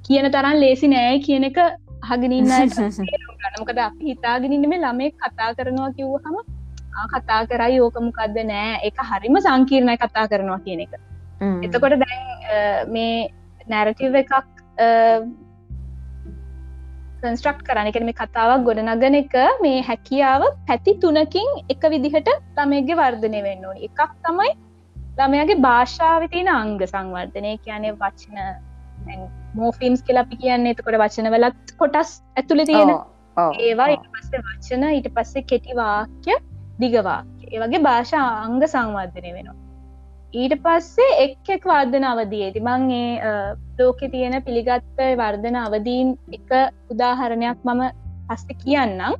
කියන 0.03 0.29
තරන් 0.31 0.59
ලේසි 0.59 0.87
නෑ 0.87 1.19
කියන 1.19 1.49
එක 1.49 1.59
හගෙනන්න 2.03 2.51
ගනමකද 3.43 3.79
අපි 3.79 4.03
හිතාගෙනන්න 4.05 4.67
මේ 4.67 4.79
ළමේ 4.79 5.11
කතා 5.17 5.51
කරනවා 5.53 5.91
කිව්ව 5.91 6.15
හම 6.25 6.37
කතා 7.13 7.41
කරයි 7.45 7.79
ඕකමකක්ද 7.81 8.37
නෑ 8.45 8.73
එක 8.89 9.05
හරිම 9.11 9.39
සංකීර්ණය 9.39 9.95
කතා 9.97 10.25
කරනවා 10.27 10.59
කියන 10.65 10.83
එක. 10.85 10.93
එතකොට 11.63 11.95
දැන් 11.99 12.91
මේ 12.91 13.15
නැරටිව් 13.67 14.15
එකක් 14.15 14.33
කන්ස්ට්‍රක්් 17.23 17.59
කරන 17.67 17.89
එක 17.89 17.97
මේ 18.07 18.15
කතාවක් 18.15 18.65
ගොඩනගන 18.67 19.17
එක 19.19 19.35
මේ 19.61 19.79
හැකියාව 19.89 20.43
පැති 20.67 20.93
තුනකින් 21.03 21.49
එක 21.73 21.87
විදිහට 21.93 22.29
ළමයගේ 22.57 22.99
වර්ධනය 22.99 23.41
වෙන්න 23.47 23.65
ඕනි. 23.69 23.87
එකක් 23.87 24.11
තමයි 24.25 24.51
ළමයාගේ 25.17 25.59
භාෂාව 25.65 26.27
තියෙන 26.33 26.51
අංග 26.51 26.77
සංවර්ධනය. 26.83 27.55
කියන්නේ 27.65 27.95
වචන 27.95 28.37
මෝෆිම්ස් 29.55 30.05
කියලපි 30.07 30.41
කියන්නේ. 30.43 30.75
එතකොට 30.75 30.99
වචන 31.03 31.31
වලත් 31.35 31.75
කොටස් 31.81 32.13
ඇතුළ 32.35 32.65
තියෙන 32.65 32.93
ඒවා. 33.59 33.89
පස්සේ 34.13 34.45
වචන 34.45 34.89
ඊට 34.91 35.11
පස්සේ 35.15 35.49
කෙටි 35.51 35.79
වාක්‍ය 35.81 36.39
දිගවාක්‍ය 36.79 37.51
ඒ 37.51 37.59
වගේ 37.59 37.85
භාෂා 37.89 38.25
අංග 38.39 38.63
සංවර්ධනය 38.67 39.37
වෙනවා 39.37 39.62
ඊට 40.33 40.53
පස්සේ 40.63 41.17
එක් 41.23 41.49
එක් 41.55 41.65
වර්ධන 41.69 42.05
අවදයේති 42.11 42.61
මං 42.61 42.85
ඒ 42.91 43.33
ලෝකෙ 43.79 44.07
තියෙන 44.13 44.35
පිළිගත්ත 44.45 45.01
වර්ධන 45.19 45.57
අවදීන් 45.59 46.13
එක 46.37 46.53
උදාහරණයක් 46.93 47.59
මම 47.63 47.81
පස්ත 48.29 48.55
කියන්නම්. 48.63 49.19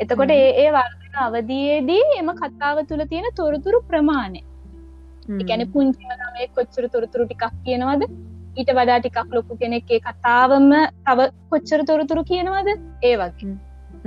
එතකොට 0.00 0.32
ඒ 0.36 0.48
ඒ 0.62 0.72
වර්ධන 0.76 1.20
අවදයේදී 1.26 2.16
එම 2.20 2.32
කතාව 2.40 2.80
තුළ 2.88 3.04
තියෙන 3.12 3.28
තොරතුරු 3.36 3.80
ප්‍රමාණය. 3.90 4.42
එකැන 5.36 5.62
පුංචිමේ 5.72 6.48
කොච්චර 6.56 6.88
තොරතුරු 6.88 7.26
ටිකක් 7.26 7.54
කියනවද? 7.64 8.02
ඊට 8.56 8.74
වඩා 8.78 8.98
ටිකක් 8.98 9.36
ලොකු 9.38 9.60
කෙනෙක් 9.62 9.94
කතාවම 10.06 10.68
තව 11.04 11.28
කොච්චර 11.50 11.86
තොරතුරු 11.92 12.26
කියනවද? 12.32 12.74
ඒ 13.02 13.14
වගේ. 13.16 13.54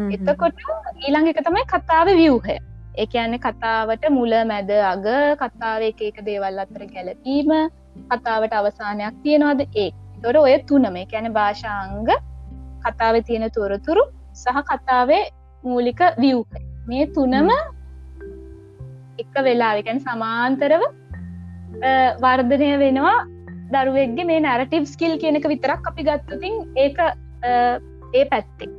එතකොට 0.09 0.67
ඊළඟ 0.99 1.31
එක 1.31 1.41
තමයි 1.47 1.65
කතාව 1.69 2.13
වියවහය 2.19 2.57
එක 2.95 3.13
යන්න 3.15 3.37
කතාවට 3.39 4.05
මුල 4.11 4.33
මැද 4.45 4.69
අග 4.69 5.05
කතාව 5.39 5.81
එක 5.83 6.01
එක 6.01 6.17
දේවල් 6.25 6.59
අතර 6.59 6.83
ගැලපීම 6.87 7.51
කතාවට 8.09 8.53
අවසානයක් 8.53 9.15
තියෙනවාද? 9.23 9.61
ඒ 9.75 9.91
තොර 10.23 10.37
ඔය 10.37 10.57
තුනම 10.63 10.95
කැන 11.11 11.33
භාෂාංග 11.33 12.09
කතාව 12.85 13.15
තියෙන 13.23 13.49
තොරතුරු 13.51 14.03
සහ 14.33 14.59
කතාවේ 14.69 15.23
මූලික 15.63 16.01
වියව්ක 16.17 16.53
මේ 16.87 17.05
තුනම 17.07 17.49
එක 19.19 19.33
වෙලාවිකැන 19.43 19.99
සමාන්තරව 19.99 20.83
අ, 20.83 21.91
වර්ධනය 22.21 22.69
වෙනවා 22.77 23.17
දරුවෙක්ගේ 23.73 24.25
මේ 24.25 24.39
නැරටිව් 24.39 24.85
ස්කිල් 24.85 25.17
කියනක 25.17 25.47
විතරක් 25.47 25.87
අපි 25.87 26.03
ගත්තතින් 26.03 26.55
ඒක 26.75 26.99
අ, 26.99 27.09
ඒ 28.13 28.25
පැත්තෙක් 28.25 28.69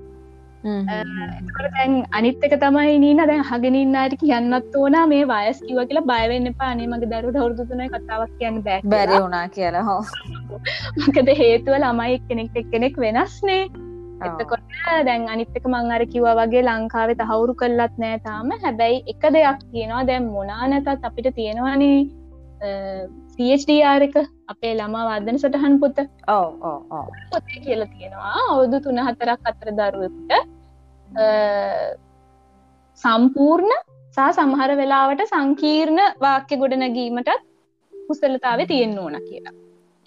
එතකොට 0.64 1.70
දැන් 1.76 1.94
අනිත් 2.12 2.44
එක 2.46 2.54
තමයි 2.60 2.98
නීන 3.04 3.22
දැන් 3.30 3.44
හගෙනන්නට 3.50 4.16
කියන්නත් 4.20 4.76
ඕන. 4.76 4.96
මේ 5.08 5.24
වයස් 5.26 5.60
කිව 5.68 5.78
කියලා 5.88 6.06
බයවෙන්න 6.12 6.54
පානේ 6.60 6.86
මගේ 6.86 7.10
දරු 7.12 7.32
හවුදුතුනයි 7.36 7.88
කතාවක් 7.94 8.32
කියන්න 8.38 8.62
බැක් 8.66 8.84
බැරි 8.86 9.22
වුණා 9.22 9.46
කියලා 9.48 9.84
හෝ. 9.88 10.02
මකද 10.98 11.28
හේතුව 11.40 11.74
ළමයි 11.84 12.18
එක්කෙනෙක් 12.18 12.56
එක්කෙනෙක් 12.56 12.96
වෙනස්නේ 12.98 13.64
එතකොට 14.26 14.62
දැන් 15.06 15.28
අනිත්තක 15.28 15.64
මං 15.66 15.90
අර 15.90 16.02
කිව්වා 16.06 16.34
වගේ 16.40 16.62
ලංකාවේ 16.62 17.18
තහවුරු 17.20 17.54
කල්ලත් 17.54 17.96
නෑ 17.98 18.18
තාම. 18.26 18.50
හැබැයි 18.64 19.02
එක 19.06 19.22
දෙයක් 19.36 19.58
තියෙනවා. 19.72 20.04
දැන් 20.06 20.30
මොනා 20.30 20.68
නැතත් 20.68 21.04
අපිට 21.08 21.34
තියෙනවානේ. 21.34 21.98
එක 24.06 24.16
අපේ 24.52 24.72
ළමා 24.78 25.04
වර්ධන 25.08 25.38
සටහන් 25.38 25.78
පොත. 25.80 25.98
ඕ 26.28 26.46
පොතේ 27.30 27.60
කියලා 27.64 27.90
තියෙනවා. 27.94 28.32
අවුදු 28.50 28.80
තුන 28.80 28.98
හතරක් 29.08 29.40
අතර 29.50 29.68
දරුවෙකුට 29.78 30.32
අ, 30.32 30.40
සම්පූර්ණ 33.02 33.72
සා 34.16 34.30
සමහර 34.32 34.70
වෙලාවට 34.76 35.22
සංකීර්ණ 35.26 36.00
වාක්‍ය 36.20 36.56
ගොඩනැගීමටත් 36.56 37.32
කුසලතාව 37.94 38.60
තියෙන් 38.66 38.98
ඕන 38.98 39.16
කියලා. 39.20 39.54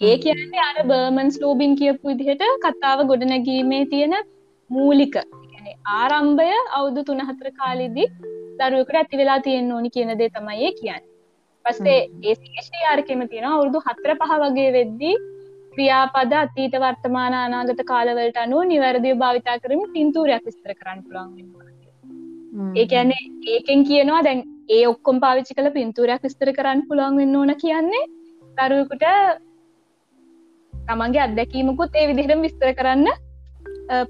ඒ 0.00 0.16
කියන්නේ 0.18 0.62
අර 0.68 0.78
බර්මන්ස් 0.84 1.40
ලෝබින් 1.40 1.76
කියපු 1.76 2.08
විදිහට 2.08 2.46
කතාව 2.64 3.04
ගොඩනැගීමේ 3.06 3.84
තියෙන 3.86 4.16
මූලික 4.70 5.16
ආරම්භය 5.96 6.56
අවුදු 6.78 7.04
තුනහතර 7.04 7.48
කාලෙදී 7.52 8.08
දරුවකට 8.58 8.96
ඇති 8.96 9.16
වෙලා 9.16 9.40
තියෙන් 9.40 9.72
ඕනි 9.72 9.90
කියන 9.90 10.18
දේ 10.18 10.30
තමයි 10.30 10.72
කියන්න. 10.80 11.04
පස්සේ 11.64 12.00
ඒ 12.22 12.34
ශේෂයාර්කම 12.34 13.22
තියෙන 13.30 13.46
අවුරුදු 13.46 13.78
හතර 13.86 14.12
පහ 14.20 14.32
වගේ 14.42 14.70
වෙද්දී 14.72 15.16
ක්‍රියාපද 15.76 16.32
අතීත 16.34 16.74
වර්තමාන 16.78 17.34
අනාගත 17.36 17.80
කාලවලට 17.86 18.38
අනුව 18.38 18.62
නිවැරදිව 18.66 19.16
භාවිතා 19.22 19.56
කරම 19.58 19.82
පින්තූරයක් 19.94 20.44
විස්තර 20.44 20.72
කරන්න 20.74 21.02
පුළුවන්. 21.02 21.30
ඒ 22.76 22.86
කියන්නේ 22.86 23.22
ඒකෙන් 23.54 23.80
කියනවා 23.84 24.22
දැන් 24.24 24.40
ඒ 24.68 24.84
ඔක්කොම් 24.86 25.18
පාවිච්චි 25.20 25.56
කළ 25.56 25.70
පින්තූරයක් 25.70 26.22
විස්තර 26.22 26.50
කරන්න 26.52 26.86
පුළුවන් 26.88 27.18
වෙන්න 27.20 27.36
ඕන 27.36 27.52
කියන්නේ 27.56 28.04
දරුවකුට 28.56 29.04
තමන්ගේ 30.72 31.22
අත්දැකීමකුත් 31.22 31.92
ඒ 31.94 32.06
විදිහටම 32.10 32.46
විස්තර 32.46 32.72
කරන්න 32.72 33.06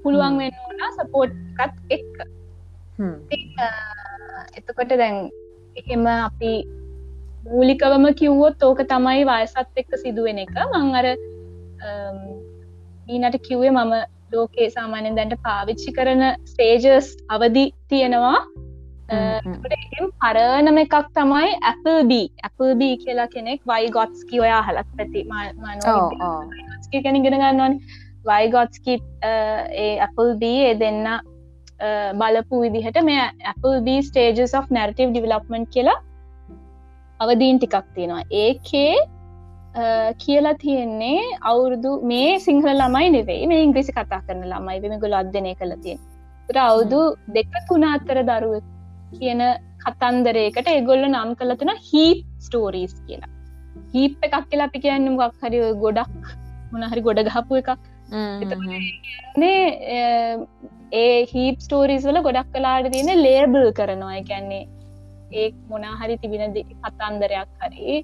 පුළුවන් 0.03 0.39
වෙන්න 0.41 0.63
ඕන 0.63 0.81
සපෝට්කත් 0.95 1.75
එක් 1.89 2.25
එතකොට 4.57 4.91
දැන් 4.95 5.17
එහෙම 5.75 6.05
අපි 6.09 6.51
මූලිකවම 7.47 8.05
කිව්වොත් 8.15 8.63
ඕක 8.63 8.79
තමයි 8.85 9.25
වයසත් 9.25 9.81
එක්ක 9.81 9.91
සිදුවෙන 9.97 10.39
එක. 10.39 10.55
මං 10.71 10.95
අර 10.99 11.07
ඊනට 13.15 13.37
කිව්වේ 13.47 13.71
මම 13.71 13.93
ලෝකේ 14.33 14.69
සාමාන්‍යෙන් 14.77 15.17
දැන්ට 15.19 15.35
පාවිච්චි 15.43 15.91
කරන 15.97 16.23
ස්ටේජස් 16.51 17.07
අවදි 17.35 17.65
තියෙනවා. 17.89 18.39
පරණම 20.23 20.77
එකක් 20.83 20.95
තමයි 21.17 21.53
ඇපල්B 21.69 22.11
ඇපල්B 22.47 22.81
කියලා 23.03 23.27
කෙනෙක් 23.35 23.61
වයි 23.71 23.93
ගොත්ස්කි 23.97 24.41
ඔයා 24.45 24.61
හලත් 24.67 24.89
පැති 24.97 25.21
කෙන 27.05 27.23
ගෙන 27.23 27.39
ගන්නවන්. 27.43 27.79
වයිගොත්ස්කි 28.29 28.93
ඒ 29.31 29.93
ඇපල්B 30.05 30.43
ඒ 30.43 30.73
දෙන්න 30.83 31.07
බලපු 32.19 32.61
විදිහට 32.63 32.97
මේ 33.09 33.23
Applebee 33.51 34.01
stages 34.09 34.53
of 34.59 34.71
narrative 34.77 35.13
development 35.17 35.69
කියලා 35.75 35.99
අවදීන් 37.19 37.59
ටිකක් 37.59 37.85
තියෙනවා. 37.95 38.23
ඒකේ 38.31 38.93
කියලා 40.23 40.57
තියෙන්නේ 40.63 41.21
අවුරුදු 41.51 41.91
මේ 42.11 42.31
සිංහල 42.39 42.69
ළමයි 42.81 43.09
නෙවෙයි 43.17 43.49
මේ 43.51 43.63
ඉංග්‍රිසි 43.67 43.97
කතා 43.97 44.21
කරන 44.27 44.43
ළමයි 44.53 44.79
වෙම 44.83 44.95
ගොල 45.03 45.15
අධ්‍යනය 45.21 45.53
කළ 45.61 45.75
තියෙන 45.83 45.99
අවුදු 46.65 46.99
දෙක 47.37 47.55
තුනා 47.69 47.93
අත්තර 47.97 48.19
දරුව 48.29 48.55
කියන 49.13 49.41
කතන්දරයකට 49.83 50.69
එගොල්ල 50.73 51.03
නම් 51.09 51.31
කලතන 51.39 51.71
හීප් 51.89 52.23
ස්ටෝරීස් 52.45 52.95
කියලා. 53.07 53.31
හීප් 53.93 54.25
එකක් 54.27 54.35
කියලා 54.49 54.67
අපි 54.69 54.83
කියන්න 54.85 55.11
මොක් 55.15 55.35
හරි 55.43 55.59
ගොඩක් 55.83 56.33
මොනහරි 56.73 57.05
ගොඩ 57.07 57.21
ගහපු 57.29 57.61
එකක්. 57.61 57.69
නේ 59.41 59.61
ඒ 61.01 61.15
හීප් 61.33 61.63
ස්ටෝරීස් 61.67 62.09
වල 62.09 62.21
ගොඩක් 62.27 62.51
කලාට 62.55 62.91
තියෙන 62.95 63.23
ලේබල් 63.27 63.71
කරනවා. 63.79 64.17
එකන්නේ 64.21 64.63
ඒ 65.33 65.47
මොනාහරි 65.71 66.21
තිබෙන 66.23 66.53
කතන්දරයක් 66.83 67.49
හරි 67.63 67.97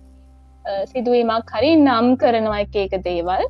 සිදුවීමක් 0.92 1.54
හරි 1.56 1.72
නම් 1.78 2.08
කරනවා 2.22 2.64
එක 2.66 2.76
එක 2.86 2.96
දේවල්. 3.08 3.44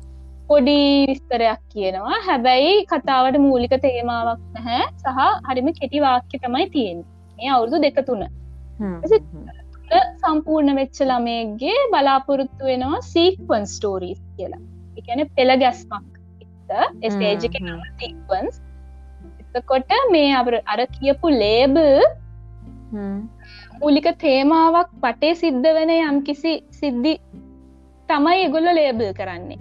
පොඩි 0.48 0.78
විස්තරයක් 1.10 1.60
කියනවා. 1.74 2.20
හැබැයි 2.28 2.72
කතාවට 2.92 3.38
මූලික 3.46 3.74
තේමාවක් 3.86 4.42
නැහැ. 4.56 4.82
සහ 5.02 5.20
හරිම 5.48 5.68
කෙටි 5.80 6.04
වාක්‍ය 6.06 6.42
තමයි 6.44 6.66
තියෙන් 6.74 7.04
ඒ 7.38 7.52
අවුරුදු 7.56 7.82
දෙක 7.86 8.00
තුන. 8.08 8.24
සම්පූර්ණ 10.22 10.76
වෙච්ච 10.80 10.98
ළමයගේ 11.10 11.78
බලාපොරොත්තු 11.92 12.70
වෙනවා 12.70 13.00
සීක්වන් 13.12 13.64
ස්ටෝරීස් 13.74 14.20
කියලා. 14.36 14.62
එකන 14.98 15.20
පෙළ 15.36 15.52
ගැස්මක් 15.62 16.14
ස්ටේජ 17.04 17.42
සීක්වන්ස් 18.00 18.56
එතකොට 19.54 19.92
මේ 20.12 20.30
අර 20.72 20.80
කියපු 20.96 21.32
ලේබල් 21.42 21.88
මූලික 23.80 24.08
තේමාවක් 24.18 24.90
පටේ 25.02 25.34
සිද්ධ 25.42 25.68
වන 25.76 25.92
යම් 25.94 26.18
කිසි 26.28 26.52
සිද්ධි 26.80 27.14
තමයි 28.08 28.44
එගොල්ල 28.46 28.68
ලේබල් 28.78 29.08
කරන්නේ. 29.20 29.60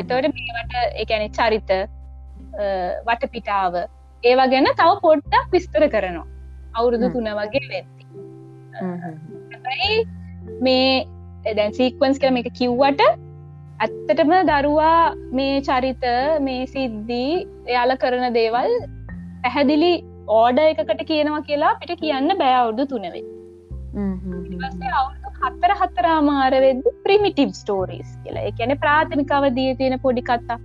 එතවට 0.00 0.26
මේවට 0.34 0.74
එකැනෙ 1.04 1.28
චරිත 1.38 1.70
වටපිටාව 3.06 3.74
ඒවා 4.24 4.50
ගැන 4.52 4.68
තව 4.72 4.90
පොඩ්ඩක් 5.06 5.48
විස්තර 5.54 5.84
කරනවා. 5.94 6.28
අවුරුදු 6.74 7.06
තුන 7.14 7.28
වගේ 7.40 7.66
වෙත්ති 7.72 8.04
මේ 10.60 11.54
දැන් 11.56 11.74
සීක්වන්ස් 11.78 12.18
කර 12.22 12.38
එක 12.42 12.48
කිව්වට 12.60 13.02
ඇත්තටම 13.80 14.32
දරුවා 14.50 15.00
මේ 15.32 15.56
චරිත 15.68 16.04
මේ 16.46 16.62
සිද්ධී 16.74 17.32
එයාල 17.66 17.92
කරන 18.02 18.26
දේවල් 18.38 18.72
පැහැදිලි 19.42 19.92
ඕඩ 20.38 20.58
එකකට 20.62 21.02
කියනවා 21.10 21.42
කියලා 21.48 21.74
පිට 21.80 21.92
කියන්න 22.02 22.32
බෑ 22.40 22.56
අවුදු 22.60 22.86
තුනවේ 22.92 23.22
අවුදු 25.00 25.30
හත්තර 25.40 25.72
හත්තරාමාර 25.80 26.54
වෙද 26.64 26.82
ප්‍රමිටිව් 27.04 27.52
ස්ටෝරීස් 27.60 28.10
කියලා. 28.24 28.48
එකැන 28.50 28.72
ප්‍රාථමිකාව 28.84 29.46
දී 29.58 29.70
තියෙන 29.80 29.96
පොඩි 30.04 30.22
කත්තා 30.28 30.58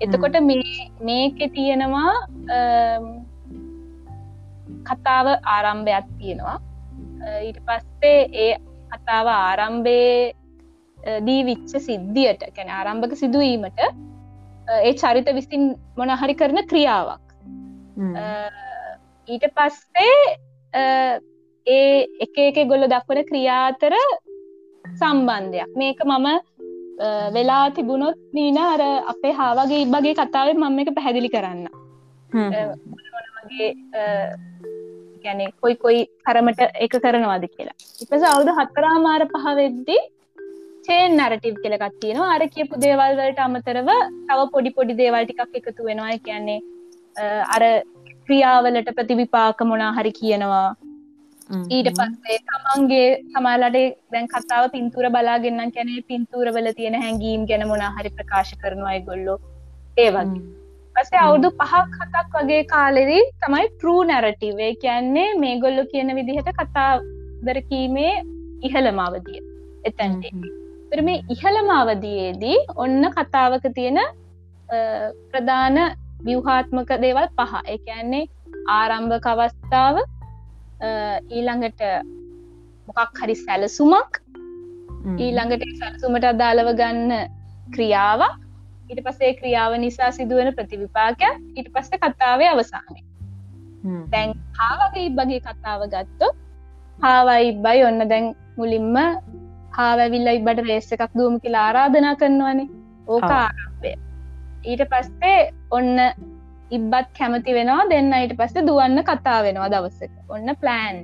එතකොට 0.00 0.36
මේක 1.08 1.40
තියෙනවා 1.56 2.12
කතාව 4.88 5.26
ආරම්භයක් 5.56 6.06
තියෙනවා. 6.20 6.58
ඊට 7.46 7.58
පස්සේ 7.66 8.20
ඒ 8.44 8.54
කතාව 8.92 9.26
ආරම්භේ 9.34 10.32
දී 11.26 11.42
විච්ච 11.48 11.76
සිද්ධියට 11.88 12.42
කැන 12.56 12.72
ආරම්භක 12.78 13.14
සිදුවීමට 13.22 13.80
ඒ 13.82 14.92
චරිත 15.02 15.28
විසින් 15.38 15.62
මොනහරි 16.00 16.34
කරන 16.40 16.60
ක්‍රියාවක් 16.72 17.26
ඊට 19.28 19.44
පස්සේ 19.56 20.14
ඒ 21.66 22.06
එක 22.24 22.36
එක 22.44 22.56
ගොල්ල 22.70 22.86
දක්වන 22.92 23.20
ක්‍රියාතර 23.30 23.94
සම්බන්ධයක්. 24.84 25.70
මේක 25.80 26.00
මම 26.04 26.28
වෙලා 27.36 27.66
තිබුණොත් 27.76 28.18
නීන 28.38 28.58
අර 28.62 28.82
අපේ 29.12 29.34
හාවගේ 29.40 29.82
ඉබගේ 29.84 30.14
කතාවේ 30.20 30.56
මම 30.62 30.78
එක 30.84 30.90
පැහැදිලි 30.96 31.30
කරන්න. 31.34 31.68
ගැනෙ 35.24 35.44
කොයි 35.62 35.76
කොයි 35.84 36.00
කරමට 36.26 36.60
එක 36.86 36.98
කරනවාද 37.04 37.46
කියලා. 37.54 37.78
ඉපස 38.02 38.22
අවුදු 38.32 38.58
හත්තරාමාර 38.58 39.22
පහවෙද්දි 39.34 39.98
චේන් 40.86 41.16
නරටිව් 41.18 41.56
කෙලකත් 41.64 41.96
තියෙනවා. 42.02 42.34
අර 42.36 42.42
කියපු 42.54 42.82
දේවල්වලට 42.84 43.40
අමතරව 43.46 43.90
තව 44.28 44.38
පොඩි 44.54 44.76
පොඩි 44.78 45.00
දේවල් 45.02 45.24
ටිකක් 45.26 45.58
එකතු 45.60 45.88
වෙනවා. 45.88 46.18
කියන්නේ 46.26 46.60
අර 47.54 47.62
ක්‍රියාවලට 48.26 48.96
ප්‍රතිවිපාක 48.96 49.62
මොනා 49.64 49.92
හරි 49.92 50.12
කියනවා. 50.12 50.70
ඊට 51.50 51.88
පස්සේ 51.92 52.38
තමන්ගේ 52.48 53.08
සමාලට 53.28 53.76
දැන් 54.12 54.28
කතාව 54.28 54.64
පින්තුර 54.72 55.06
බලාගෙන්න්න 55.10 55.72
කැනේ 55.74 56.00
පින්තුරවල 56.08 56.68
තියෙන 56.78 56.96
හැඟීම් 56.96 57.46
ගැන 57.50 57.64
මොනා 57.68 57.92
හරි 57.96 58.12
ප්‍රකාශ 58.18 58.52
කරනවා 58.62 58.98
ගොල්ලො 59.08 59.34
ඒවගේ 59.96 60.42
පසේ 60.96 61.20
අවුදු 61.20 61.50
පහක් 61.58 62.00
හතක් 62.00 62.32
වගේ 62.38 62.62
කාලෙදී 62.64 63.22
තමයි 63.42 63.68
ට්‍රූ 63.68 64.00
නැරටිවේ 64.04 64.72
කියන්නේ 64.76 65.28
මේ 65.36 65.54
ගොල්ලො 65.60 65.84
කියන 65.92 66.14
විදිහට 66.14 66.50
කතාදරකීමේ 66.60 68.14
ඉහළමවදිය 68.62 69.40
එතැන්ටේ 69.84 70.32
තර 70.90 71.02
මේ 71.02 71.24
ඉහළමවදයේදී 71.34 72.58
ඔන්න 72.76 73.10
කතාවක 73.10 73.68
තියෙන 73.74 74.00
ප්‍රධාන 75.30 75.78
ව්‍යවහාත්මක 76.26 76.90
දේවල් 77.04 77.28
පහ. 77.38 77.52
එකන්නේ 77.74 78.24
ආරම්භක 78.70 79.26
අවස්ථාව 79.26 79.96
ඊළඟට 81.30 81.82
මොකක් 82.88 83.22
හරි 83.22 83.36
සැලසුමක් 83.36 84.20
ඊළඟට 85.18 85.64
සැලසුමට 85.80 86.28
අදාළව 86.32 86.70
ගන්න 86.80 87.12
ක්‍රියාව 87.74 88.20
ඊට 88.90 89.00
පසේ 89.06 89.32
ක්‍රියාව 89.40 89.72
නිසා 89.84 90.10
සිදුවන 90.18 90.52
ප්‍රතිවිපාකයක්. 90.58 91.34
ඊට 91.56 91.68
පස්ස 91.74 91.90
කතාවේ 92.04 92.50
අවසානය. 92.54 93.00
දැන් 94.12 94.30
හාවගේ 94.58 95.06
ඉබ්බගේ 95.10 95.40
කතාව 95.40 95.82
ගත්තු 95.94 96.28
හාවයි 96.98 97.50
ඉබ්බයි 97.52 97.84
ඔන්න 97.88 98.08
දැන් 98.12 98.26
මුලින්ම 98.58 98.96
හාවැවිල්ල 99.76 100.30
ඉබට 100.38 100.64
රේස්ස 100.68 100.94
එකක් 100.94 101.12
දූම 101.18 101.40
කියලා 101.42 101.66
ආරාධනා 101.68 102.16
කරනවනේ. 102.16 102.68
ඕක 103.08 103.30
ආරම්භය 103.32 103.92
ඊට 104.64 104.82
පස්සේ 104.90 105.38
ඔන්න 105.70 106.00
ඉබ්බත් 106.70 107.08
කැමති 107.18 107.54
වෙනවා 107.54 107.88
දෙන්න 107.90 108.12
ඊට 108.12 108.34
පස්සේ 108.38 108.66
දුවන්න 108.66 109.04
කතා 109.04 109.38
වෙනවා 109.42 109.70
දවසක. 109.70 110.12
ඔන්න 110.28 110.56
ප්ලෑන් 110.60 110.98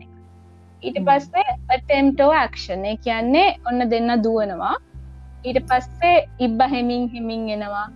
ඊට 0.82 0.98
පස්සේ 1.06 1.56
ටෙම්ටෝ 1.70 2.32
ක්ෂණය 2.50 2.96
කියන්නේ 3.04 3.48
ඔන්න 3.66 3.90
දෙන්න 3.90 4.16
දුවනවා. 4.24 4.74
ඊට 5.44 5.62
පස්සේ 5.70 6.26
ඉබ්බ 6.38 6.60
හෙමින් 6.74 7.08
හෙමින් 7.14 7.48
එනවා. 7.50 7.86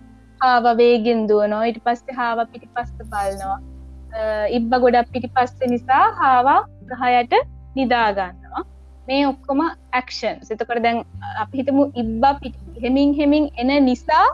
හාව 0.41 0.65
වේගෙන් 0.77 1.27
දුවනවා. 1.27 1.65
ඊට 1.65 1.83
පස්සේ 1.83 2.15
හාව 2.15 2.47
පිටි 2.47 2.73
පස්ස 2.73 2.97
බලනවා 3.03 3.61
ඉබ්බ 4.49 4.71
ගොඩක් 4.75 5.09
පිටි 5.13 5.29
පස්ස 5.29 5.57
නිසා 5.67 6.05
හාවා 6.13 6.59
ගහයට 6.91 7.33
නිදාගන්නවා 7.75 8.63
මේ 9.07 9.21
ඔක්කොම 9.27 9.61
ඇක්ෂන් 9.63 10.43
සිතකට 10.43 10.81
දැන් 10.83 10.99
අපිහිතමු 11.43 11.85
ඉබ්බා 11.95 12.33
පිටි 12.41 12.83
හෙමින් 12.83 13.13
හෙමින් 13.13 13.49
එන 13.57 13.71
නිසා 13.85 14.25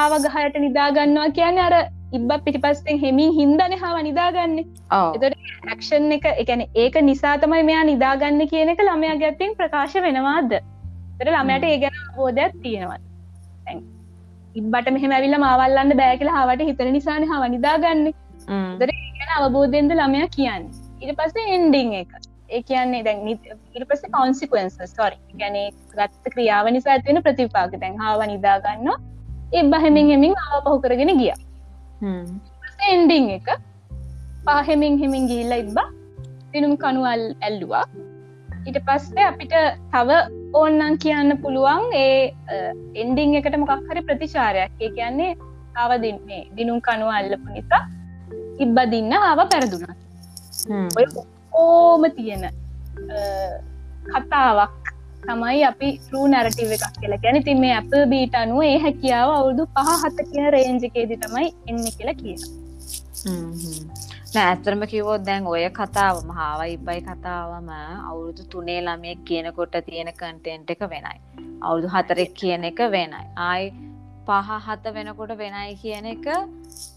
ආවගහයට 0.00 0.56
නිදාගන්නවා 0.64 1.28
කියන 1.38 1.58
අර 1.66 1.74
ඉබ්බ 2.18 2.32
පිටිපස්සෙන් 2.46 3.00
හෙමින් 3.02 3.32
හින්දන 3.38 3.76
හාව 3.82 3.96
නිදාගන්න. 4.08 4.58
එතට 5.16 5.36
ඇක්ෂන් 5.72 6.12
එක 6.16 6.26
එකන 6.32 6.64
ඒක 6.84 6.98
නිසා 7.10 7.36
තමයි 7.44 7.62
මෙයා 7.70 7.84
නිදාගන්න 7.90 8.42
කියන 8.52 8.72
එක 8.74 8.82
ළමයා 8.88 9.20
ගැත්තිෙන් 9.22 9.56
ප්‍රකාශ 9.60 9.96
වෙනවාද? 10.06 10.56
තර 11.18 11.32
ළමයට 11.36 11.68
ඒ 11.70 11.78
ගැන 11.84 12.00
බෝධයක් 12.16 12.56
තියෙනවත් 12.64 13.04
ඉබ්බට 14.54 14.90
මෙහම 14.96 15.12
ඇවිල්ල 15.16 15.38
මවල්ලන්න 15.38 15.96
බෑ 16.00 16.16
කියලා 16.22 16.38
හාවට 16.38 16.66
හිතන 16.70 16.92
නිසාන 16.96 17.28
හව 17.30 17.52
නිදාගන්න. 17.56 18.06
දර 18.80 18.96
ගැන 19.18 19.36
අවබෝධයෙන්ද 19.38 19.96
ළමයා 20.00 20.32
කියන්න. 20.36 20.66
ඉට 21.02 21.16
පස්සේ 21.18 21.54
එන්ඩිං 21.56 21.94
එක. 22.00 22.12
ඒ 22.50 22.62
කියන්නේ 22.70 23.04
දැන් 23.06 23.28
ඉට 23.28 23.86
පස්ස 23.88 24.10
කොන්සිකන්ස 24.16 24.76
ස්ටොරි 24.92 25.18
ගැන 25.42 25.58
ගත්ත 25.94 26.34
ක්‍රියාව 26.34 26.70
නිසා 26.76 26.96
ඇතිවෙන 26.96 27.22
ප්‍රතිපාක 27.26 27.76
දැන් 27.82 27.98
හාව 28.02 28.26
නිදාගන්නවා 28.32 28.98
එබ 29.58 29.72
හැමින් 29.82 30.10
හෙමින් 30.12 30.34
ආව 30.42 30.60
පහු 30.66 30.76
කරගෙන 30.84 31.12
ගිය. 31.20 31.32
එන්ඩිං 32.90 33.26
එක. 33.38 33.48
පාහෙමින් 34.46 34.94
හෙමින් 35.02 35.24
ගිල්ල 35.30 35.52
ඉබ්බා. 35.62 35.88
දිනුම් 36.52 36.74
කනුවල් 36.82 37.24
ඇල්ලුවා. 37.46 37.86
ඊට 38.66 38.78
පස්සේ 38.86 39.26
අපිට 39.30 39.54
තව 39.92 40.08
ඕන්නන් 40.60 40.94
කියන්න 41.02 41.32
පුළුවන් 41.42 41.84
ඒ 42.02 42.32
එන්ඩිං 43.02 43.36
එකට 43.38 43.56
මොකක් 43.62 43.90
හරි 43.90 44.02
ප්‍රතිචාරයක්. 44.08 44.70
ඒ 44.84 44.90
කියන්නේ 44.96 45.32
ආව 45.80 45.92
දින්නේ 46.04 46.42
දිනුම් 46.56 46.78
කනුව 46.86 47.10
අල්ලපු 47.18 47.48
නිසා 47.56 47.82
ඉබ්බ 48.64 48.78
දින්න 48.94 49.12
ආව 49.18 49.40
පැරදුනා. 49.52 49.94
ඕම 51.62 52.02
තියෙන 52.16 52.44
කතාවක් 54.12 54.79
තමයි 55.26 55.64
අපි 55.70 55.88
ටූ 55.98 56.24
නැරටිව 56.32 56.70
එකක් 56.76 56.86
කියලා 57.00 57.22
ගැන 57.24 57.42
තින් 57.48 57.60
මේ 57.64 57.74
අප 57.80 57.92
බීට 58.12 58.34
අනුව 58.42 58.62
ඒ 58.64 58.78
හැකියාව 58.84 59.30
අවුදු 59.38 59.66
පහ 59.76 59.90
හත 60.02 60.28
කියන 60.30 60.46
රේන්ජකේදි 60.56 61.22
තමයි 61.24 61.48
එන්න 61.68 61.84
කියලා 61.96 62.20
කියන 62.22 62.40
ඇතරම 64.38 64.82
කිවෝත් 64.86 65.22
දැන් 65.26 65.46
ඔය 65.46 65.62
කතාව 65.70 66.16
මහාව 66.24 66.60
ඉබ්බයි 66.74 67.00
කතාවම 67.02 67.68
අවුරුදු 68.08 68.42
තුනේ 68.52 68.80
ළමයෙක් 68.80 69.20
කියනකොට 69.24 69.74
තියෙන 69.86 70.10
කන්ටෙන්ට් 70.14 70.70
එක 70.70 70.82
වෙනයි. 70.92 71.18
අවුරුදු 71.62 71.88
හතරෙක් 71.88 72.30
කියන 72.34 72.64
එක 72.64 72.80
වෙනයි. 72.94 73.22
ආයි 73.38 73.66
පහ 74.26 74.50
හත 74.66 74.84
වෙනකොට 74.96 75.32
වෙනයි 75.36 75.74
කියන 75.82 76.06
එක 76.06 76.26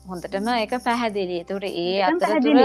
හොඳටම 0.09 0.47
එක 0.55 0.73
පැහැදිලි. 0.85 1.39
එතකට 1.41 1.65
ඒ 1.83 2.01
අතරතුර 2.03 2.59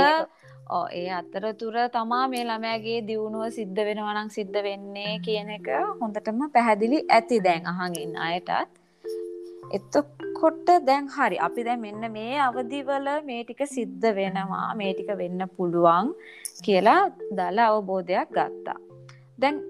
ඒ 0.71 1.09
අතරතුර 1.19 1.77
තමා 1.93 2.25
මේ 2.33 2.43
ළමෑගේ 2.45 2.99
දියුණුව 3.09 3.45
සිද්ධ 3.59 3.81
වෙනවනං 3.89 4.29
සිද්ධ 4.31 4.59
වෙන්නේ 4.67 5.15
කියන 5.27 5.55
එක 5.57 5.69
හොඳටම 6.01 6.43
පැහැදිලි 6.57 6.99
ඇති 7.17 7.39
දැන් 7.47 7.71
අහඟින් 7.73 8.13
අයටත්. 8.27 8.75
එතකොට 9.71 10.69
දැන් 10.89 11.09
හරි 11.17 11.41
අපි 11.47 11.65
දැන් 11.69 11.81
මෙන්න 11.87 12.13
මේ 12.13 12.37
අවදිවල 12.49 13.09
මේ 13.31 13.41
ටික 13.45 13.65
සිද්ධ 13.77 14.07
වෙනවා 14.21 14.69
මේ 14.75 14.93
ටික 14.93 15.11
වෙන්න 15.23 15.49
පුළුවන් 15.57 16.13
කියලා 16.65 17.01
දල 17.33 17.59
අවබෝධයක් 17.67 18.31
ගත්තා. 18.37 18.79
දැන් 19.41 19.65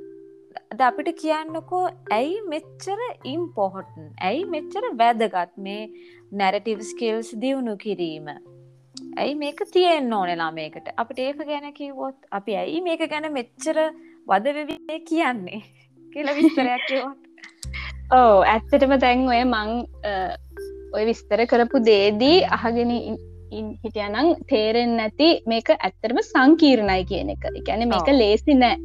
ද 0.79 0.81
අපිට 0.81 1.15
කියන්නකෝ 1.23 1.87
ඇයි 2.19 2.37
මෙච්චර 2.53 3.01
ඉම්පොහොටන් 3.35 4.07
ඇයි 4.29 4.45
මෙච්චර 4.55 4.85
වැදගත් 5.01 5.53
මේ 5.67 5.83
නැරටිව් 6.33 6.81
ස්කිල්ස් 6.91 7.35
දියුණු 7.43 7.75
කිරීම? 7.85 8.29
ඇයි 9.17 9.35
මේක 9.35 9.63
තියෙන්න 9.73 10.13
ඕනෙලා 10.13 10.51
මේකට? 10.53 10.93
අපිට 10.97 11.19
ඒක 11.19 11.41
ගැන 11.47 11.73
කිව්වොත් 11.73 12.19
අපි 12.31 12.57
ඇයි 12.57 12.83
මේක 12.83 13.07
ගැන 13.11 13.33
මෙච්චර 13.33 13.81
වදවෙවිේ 14.29 15.01
කියන්නේ 15.09 15.63
කියල 16.13 16.35
විස්තරයක් 16.37 16.93
ඕ 18.13 18.37
ඇත්තටම 18.45 18.95
දැන් 19.01 19.27
ඔය 19.29 19.43
මං 19.45 19.73
ඔය 20.97 21.05
විස්තර 21.09 21.45
කරපු 21.47 21.83
දේදී 21.85 22.45
අහගෙන 22.59 22.93
හිටියනං 23.53 24.35
තේරෙන් 24.49 24.97
නැති 25.01 25.29
මේක 25.47 25.73
ඇත්තරම 25.75 26.21
සංකීර්ණයි 26.23 27.05
කියන 27.11 27.35
එක. 27.35 27.45
ගැන 27.67 27.89
මේක 27.89 28.09
ලේසි 28.13 28.55
නෑ. 28.55 28.77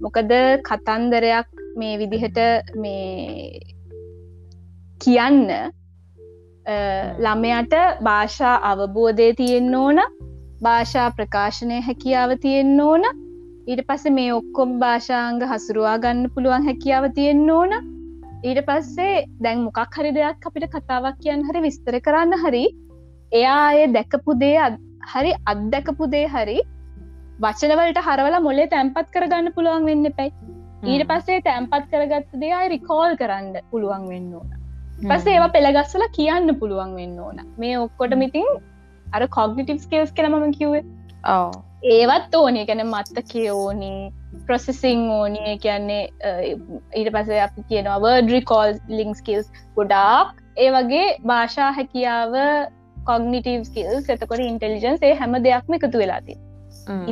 මොකද 0.00 0.32
කතන්දරයක් 0.68 1.48
මේ 1.76 1.98
විදිහට 2.00 2.40
මේ 2.76 3.60
කියන්න 5.00 5.46
ළමයට 7.18 7.74
භාෂා 8.02 8.56
අවබෝධය 8.64 9.28
තියෙන්න 9.34 9.74
ඕන 9.74 9.98
භාෂා 10.62 11.08
ප්‍රකාශනය 11.10 11.80
හැකියාව 11.80 12.36
තියෙන්න 12.38 12.80
ඕන. 12.80 13.04
ඊට 13.66 13.82
පස්ස 13.88 14.10
මේ 14.10 14.30
ඔක්කොම් 14.32 14.78
භාෂාංග 14.78 15.42
හසුරුවා 15.46 15.96
ගන්න 15.98 16.30
පුළුවන් 16.34 16.68
හැකියාව 16.68 17.08
තියෙන්න 17.14 17.50
ඕන. 17.50 17.72
ඊට 18.42 18.60
පස්සේ 18.68 19.24
දැන් 19.42 19.64
මොකක් 19.64 19.98
හරි 19.98 20.12
දෙයක් 20.12 20.46
අපිට 20.46 20.68
කතාවක් 20.70 21.18
කියන්න 21.20 21.44
හරි 21.48 21.64
විස්තර 21.66 21.98
කරන්න 22.00 22.38
හරි 22.44 22.64
එයා 23.32 23.58
අය 23.66 23.82
දැකපු 23.92 24.38
දේ 24.38 24.56
හරි 25.10 25.34
අත්දැකපු 25.46 26.10
දේ 26.10 26.24
හරි 26.28 26.58
වචනවලට 27.40 28.02
හරවල 28.06 28.40
මොලේ 28.40 28.70
තැන්පත් 28.72 29.14
කරගන්න 29.14 29.54
පුළුවන් 29.54 29.86
වෙන්න 29.90 30.10
පැයි 30.18 30.32
ඊට 30.86 31.06
පස්සේ 31.08 31.44
තැන්පත් 31.44 31.86
කරගත්ත 31.92 32.34
දේ 32.40 32.52
අයි 32.54 32.74
රිකෝල් 32.74 33.16
කරන්න 33.16 33.54
පුළුවන් 33.70 34.08
වෙන්න 34.08 34.34
ඕන 34.34 34.58
පස්සේ 35.00 35.34
ඒවා 35.34 35.52
පෙළගස්සල 35.56 36.06
කියන්න 36.18 36.54
පුළුවන් 36.60 36.96
වෙන්න 37.00 37.20
ඕන. 37.20 37.44
මේ 37.58 37.76
ඔක්කොට 37.78 38.16
මිතින් 38.24 38.48
අර 39.06 39.28
කොග්නිටිව් 39.38 39.80
ස්කේල්ස් 39.86 40.12
කෙනමම 40.12 40.50
කිව්වේ. 40.58 40.84
ඒවත් 41.92 42.34
ඕනේ. 42.34 42.66
ගැන 42.66 42.84
මත්තකය 42.86 43.48
ඕනේ 43.54 44.12
ප්‍රොසෙසිං 44.46 45.08
ඕනේ. 45.10 45.56
කියන්නේ 45.58 46.04
ඊට 46.96 47.10
පස 47.16 47.34
අපි 47.48 47.66
කියනවා 47.72 47.98
වර්ඩ 48.04 48.36
රිකෝල් 48.36 48.78
ලිංක් 49.00 49.16
ස්කිල්ස් 49.16 49.50
ගොඩාක්. 49.76 50.38
ඒ 50.56 50.70
වගේ 50.70 51.04
භාෂා 51.26 51.72
හැකියාව 51.72 52.38
කොගනිටව 53.06 53.68
ස්කිල්ස් 53.68 54.08
එතකොට 54.14 54.42
ඉන්ටෙලිජන්ස් 54.46 55.04
හැම 55.20 55.36
දෙයක්ම 55.46 55.76
එකතු 55.78 56.02
වෙලාති 56.02 56.34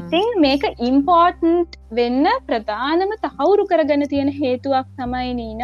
ඉතින් 0.01 0.29
මේක 0.45 0.67
ඉම්පෝර්ටන්ට් 0.89 1.79
වෙන්න 1.91 2.27
ප්‍රධානම 2.49 3.15
තහවුරු 3.25 3.67
කරගන්න 3.71 4.11
තියෙන 4.13 4.33
හේතුවක් 4.41 4.91
තමයි 4.99 5.33
නීන 5.41 5.63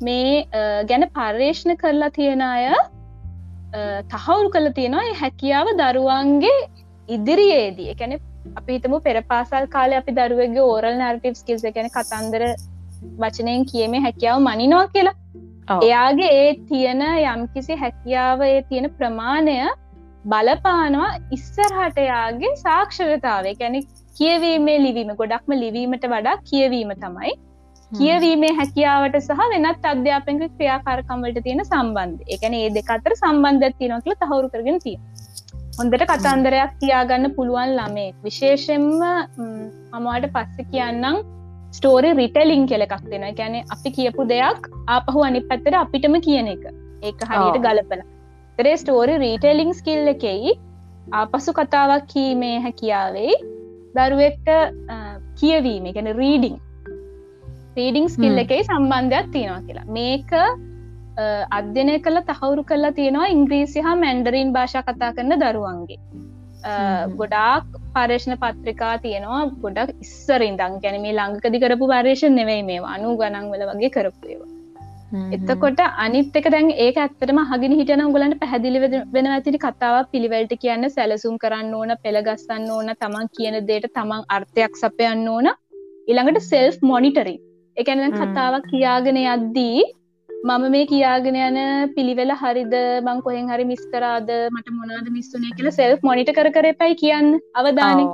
මේ 0.00 0.46
ගැන 0.90 1.04
පර්යේෂණ 1.16 1.76
කරලා 1.76 2.10
තියෙන 2.10 2.42
අය 2.42 2.64
තහවුරු 4.12 4.50
කළ 4.54 4.70
තියෙනවා 4.78 5.14
හැකියාව 5.22 5.68
දරුවන්ගේ 5.80 6.56
ඉදිරියේදී. 7.08 7.90
එකැන 7.94 8.18
අපි 8.56 8.76
හිතමු 8.76 9.00
පෙර 9.06 9.16
පාසල් 9.32 9.66
කාලය 9.76 10.00
අපි 10.00 10.16
දරුවගේ 10.18 10.66
ඕරල් 10.66 10.94
නර්ටව් 10.94 11.34
ස්කිල්ස 11.42 11.64
ගැන 11.76 11.90
කතන්දර 11.96 12.44
වචනයෙන් 13.22 13.66
කියීමේ 13.70 14.04
හැකියාව 14.06 14.38
මනිනවා 14.48 14.86
කියලා. 14.94 15.16
එයාගේ 15.88 16.30
ඒ 16.38 16.54
තියෙන 16.68 17.02
යම්කිසි 17.32 17.80
හැකියාව 17.82 18.40
ඒ 18.46 18.62
තියෙන 18.70 18.90
ප්‍රමාණය 18.98 19.58
බලපානවා 20.24 21.10
ඉස්සරහට 21.36 21.98
යාගේ 22.04 22.54
සාක්ෂරතාවේ 22.62 23.54
ගැන 23.60 23.76
කියවීමේ 24.16 24.78
ලිවීම 24.84 25.12
ගොඩක්ම 25.20 25.52
ලිවීමට 25.64 26.08
වඩා 26.14 26.36
කියවීම 26.50 26.90
තමයි 27.04 27.34
කියවීමේ 27.92 28.52
හැකියාවට 28.56 29.16
සහ 29.20 29.38
වෙනත් 29.52 29.86
අධ්‍යාපක 29.90 30.42
ක්‍රියාකාරකම්වලට 30.56 31.38
තියෙන 31.46 31.64
සම්බන්ධ 31.64 32.34
එකන 32.34 32.56
ඒ 32.58 32.68
දෙක 32.74 32.90
අතර 32.96 33.14
සම්බන්ධ 33.14 33.78
තියෙනව 33.78 34.04
කියල 34.06 34.16
තහවුරු 34.22 34.50
කරගෙන 34.54 34.78
තිය 34.84 34.96
හොඳට 35.78 36.04
කතන්දරයක් 36.10 36.74
තියාගන්න 36.82 37.32
පුළුවන් 37.38 37.72
ළමේ 37.78 38.10
විශේෂෙන්ම 38.26 38.86
මමවාට 39.94 40.28
පස්ස 40.36 40.70
කියන්නම් 40.74 41.18
ස්ටෝරි 41.72 42.12
රිටලිං 42.20 42.68
කෙල 42.70 42.86
එකක් 42.86 43.08
දෙෙන 43.10 43.26
ගැන 43.40 43.58
අපි 43.76 43.94
කියපු 43.96 44.28
දෙයක් 44.34 44.70
ආපහු 44.88 45.24
අනි 45.30 45.42
පැත්තර 45.48 45.80
අපිටම 45.82 46.20
කියන 46.28 46.54
එක. 46.54 46.64
ඒක 47.02 47.26
හරියට 47.30 47.60
ගලපල. 47.66 48.06
තරේ 48.58 48.76
ස්ටෝරි 48.82 49.18
රීටලිං 49.24 49.74
ස්කිල්ල 49.80 50.14
එකෙයි 50.14 50.56
ආපසු 51.14 51.56
කතාවක් 51.58 52.08
කීමේ 52.14 52.56
හැකියාවෙයි 52.60 53.42
දරුවෙක්ට 53.96 54.48
කියවීම. 55.40 55.92
ගැන 55.96 56.16
රීඩිං 56.22 56.56
රීඩිං 57.76 58.08
ස්කිල්ල 58.08 58.42
එකයි 58.44 58.62
සම්බන්ධයක් 58.64 59.28
තියෙනවා 59.32 59.62
කියලා. 59.62 59.86
මේක 59.90 60.32
අධ්‍යනය 61.50 61.98
කළ 61.98 62.20
තහවුරු 62.30 62.64
කරලා 62.64 62.92
තියෙනවා 62.92 63.28
ඉංග්‍රීසි 63.28 63.80
හා 63.80 63.96
මැන්ඩරීන් 63.96 64.52
භාෂා 64.52 64.82
කතා 64.82 65.12
කරන 65.12 65.38
දරුවන්ගේ. 65.44 66.00
ගොඩාක් 67.16 67.66
පර්ේෂණ 67.94 68.36
පත්‍රිකා 68.36 68.94
තියෙනවා 68.98 69.42
ගොඩක් 69.64 69.96
ඉස්සරින්දං 70.00 70.78
ගැන 70.84 71.00
මේ 71.00 71.14
ලංකදි 71.14 71.58
කරපු 71.60 71.86
පර්ේෂණ 71.86 72.34
නෙවෙයි 72.34 72.62
මේ 72.62 72.86
අනු 72.94 73.16
ගනන්වල 73.16 73.66
වගේ 73.72 73.90
කරපුේවා 73.90 74.56
එතකොට 75.32 75.80
අනිත් 75.96 76.34
එක 76.34 76.46
දැන් 76.50 76.70
ඒ 76.76 76.88
ඇත්තටම 76.94 77.38
හගෙන 77.50 77.74
හිටන 77.78 78.02
ගොලන්ට 78.12 78.38
පැහදිලි 78.40 78.80
වෙන 79.12 79.28
ඇතිරි 79.28 79.58
කතාවක් 79.58 80.10
පිළිවැල්ට 80.12 80.52
කියන්න 80.58 80.90
සැලසුම් 80.90 81.38
කරන්න 81.38 81.72
ඕන 81.74 81.94
පෙළගස්සන්න 82.02 82.68
ඕන 82.70 82.92
තමන් 82.94 83.30
කියන 83.36 83.56
දේට 83.66 83.88
තමන් 83.90 84.26
අර්ථයක් 84.28 84.76
සපයන්න 84.76 85.28
ඕන. 85.28 85.48
ඉළඟට 86.08 86.44
සෙල්ෆ් 86.44 86.76
මොනිටරි 86.82 87.34
එකන 87.78 88.00
කතාවක් 88.12 88.64
කියාගෙන 88.70 89.18
යද්දී 89.22 89.82
මම 90.30 90.64
මේ 90.70 90.86
කියාගෙන 90.86 91.36
යන 91.38 91.58
පිළිවෙල 91.94 92.32
හරිද? 92.34 92.74
මං 93.02 93.20
කොහෙන් 93.22 93.48
හරි 93.48 93.64
මිස්කරාද 93.64 94.32
මට 94.48 94.74
මොනාද 94.74 95.10
මිස්සුනේ 95.10 95.54
කියල 95.56 95.70
සෙල්ෆ් 95.72 96.02
මොනිට 96.02 96.32
කර 96.32 96.50
කරපයි 96.50 96.98
කියන්න 97.02 97.30
අවධානය 97.54 98.04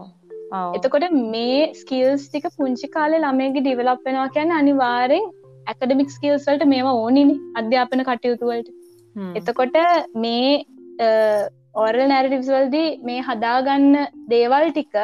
එතකොට 0.77 1.07
මේ 1.27 1.64
ස්කිල්ස් 1.74 2.29
ටික 2.29 2.46
පුංචි 2.59 2.88
කාලේ 2.88 3.20
ළමයගේ 3.20 3.64
ඩිවලප් 3.64 4.07
වෙනවා 4.07 4.29
කියන්න 4.29 4.57
අනිවාරෙන් 4.59 5.27
ඇකඩමික් 5.66 6.11
ස්කිල්ස්වලට 6.11 6.64
මේවා 6.66 6.94
ඕනිනි 6.94 7.37
අධ්‍යාපන 7.55 8.05
කටයුතුවලට 8.05 8.72
එතකොට 9.35 9.77
මේ 10.16 10.55
ඔරල් 11.77 12.00
නැරටිවස්වල්දී 12.07 12.88
මේ 13.03 13.20
හදාගන්න 13.22 13.92
දේවල් 14.29 14.66
ටික 14.70 14.96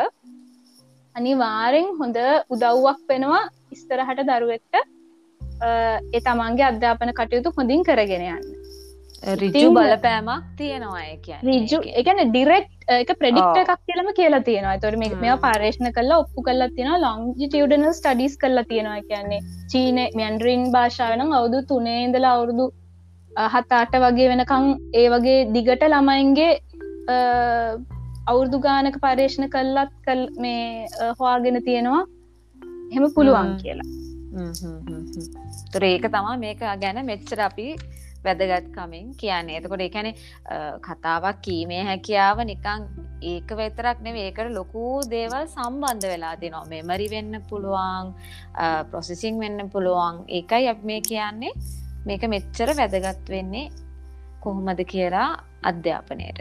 අනිවාරෙන් 1.21 1.91
හොඳ 2.01 2.19
උදව්වක් 2.55 3.05
වෙනවා 3.13 3.45
ඉස්තරහට 3.77 4.25
දරුවෙක්ට 4.31 4.75
ඒ 5.63 6.21
තමන්ගේ 6.27 6.67
අධ්‍යාපන 6.71 7.13
කටයුතු 7.21 7.53
හොඳින් 7.59 7.87
කරගෙන 7.89 8.25
යන්න. 8.31 8.49
රිජු 9.41 9.71
බලපෑමක් 9.77 10.45
තියෙනවා 10.59 11.03
රිජු 11.49 11.79
එකන 12.01 12.21
ඩිරෙක්් 12.29 12.69
එක 12.97 13.11
ප්‍රඩික්ට 13.21 13.59
එකක් 13.63 13.83
කියලම 13.89 14.09
කියලා 14.19 14.43
තියෙනවා. 14.49 14.79
තොර 14.85 14.97
මේ 15.03 15.19
මෙ 15.25 15.37
පර්ේෂණ 15.45 15.93
කල්ලා 15.99 16.21
ඔප්පු 16.23 16.45
කල්ලා 16.49 16.71
තියෙන 16.77 17.01
ලොංජිටියඩන 17.05 17.87
ස්ටඩිස් 17.99 18.37
කල්ලා 18.43 18.67
තියෙනවා 18.73 19.03
කියන්නේ. 19.11 19.41
චීන 19.73 19.99
මැන්ඩරින් 20.21 20.65
භාෂාවනම් 20.77 21.37
අවුදු 21.39 21.63
තුනේ 21.71 21.99
ඉඳලා 22.07 22.35
අවුරුදු 22.37 22.67
හතාට 23.55 23.95
වගේ 24.05 24.29
වෙනකං 24.33 24.69
ඒ 25.01 25.09
වගේ 25.15 25.39
දිගට 25.55 25.89
ළමයින්ගේ 25.95 26.53
අවුරදු 28.31 28.59
ගානක 28.67 28.97
පර්ේෂණ 29.05 29.47
කල්ලත් 29.55 29.95
කල් 30.07 30.23
මේ 30.45 30.87
හවාගෙන 31.21 31.59
තියෙනවා. 31.69 32.03
හෙම 32.95 33.05
පුළුවන් 33.17 33.51
කියලා. 33.63 33.89
තොර 35.73 35.83
ඒක 35.93 36.07
තමා 36.17 36.37
මේක 36.45 36.63
ගැන 36.85 37.01
මෙච්චර 37.11 37.41
අපි 37.49 37.67
වැදගත්කමින් 38.25 39.07
කියන්නේ. 39.23 39.59
එතකොට 39.59 39.83
එකැන 39.89 40.09
කතාවක් 40.87 41.41
කීමේ 41.47 41.83
හැකියාව 41.91 42.45
නිකං 42.53 42.87
ඒක 43.33 43.51
වෙතරක් 43.61 43.99
නෙව 44.07 44.17
ඒකට 44.25 44.53
ලොකු 44.59 44.85
දේවල් 45.15 45.45
සම්බන්ධ 45.55 46.09
වෙලා 46.13 46.35
තිනවා 46.43 46.71
මෙමරි 46.75 47.09
වෙන්න 47.15 47.35
පුළුවන් 47.51 48.15
ප්‍රොසෙසිං 48.91 49.41
වෙන්න 49.45 49.71
පුළුවන්. 49.75 50.25
ඒකයි 50.39 50.71
අප 50.75 50.83
මේ 50.93 51.01
කියන්නේ. 51.11 51.53
මේක 52.09 52.23
මෙච්චර 52.35 52.69
වැදගත් 52.81 53.27
වෙන්නේ 53.37 53.67
කොහොමද 54.45 54.81
කියලා 54.93 55.29
අධ්‍යාපනයට 55.71 56.39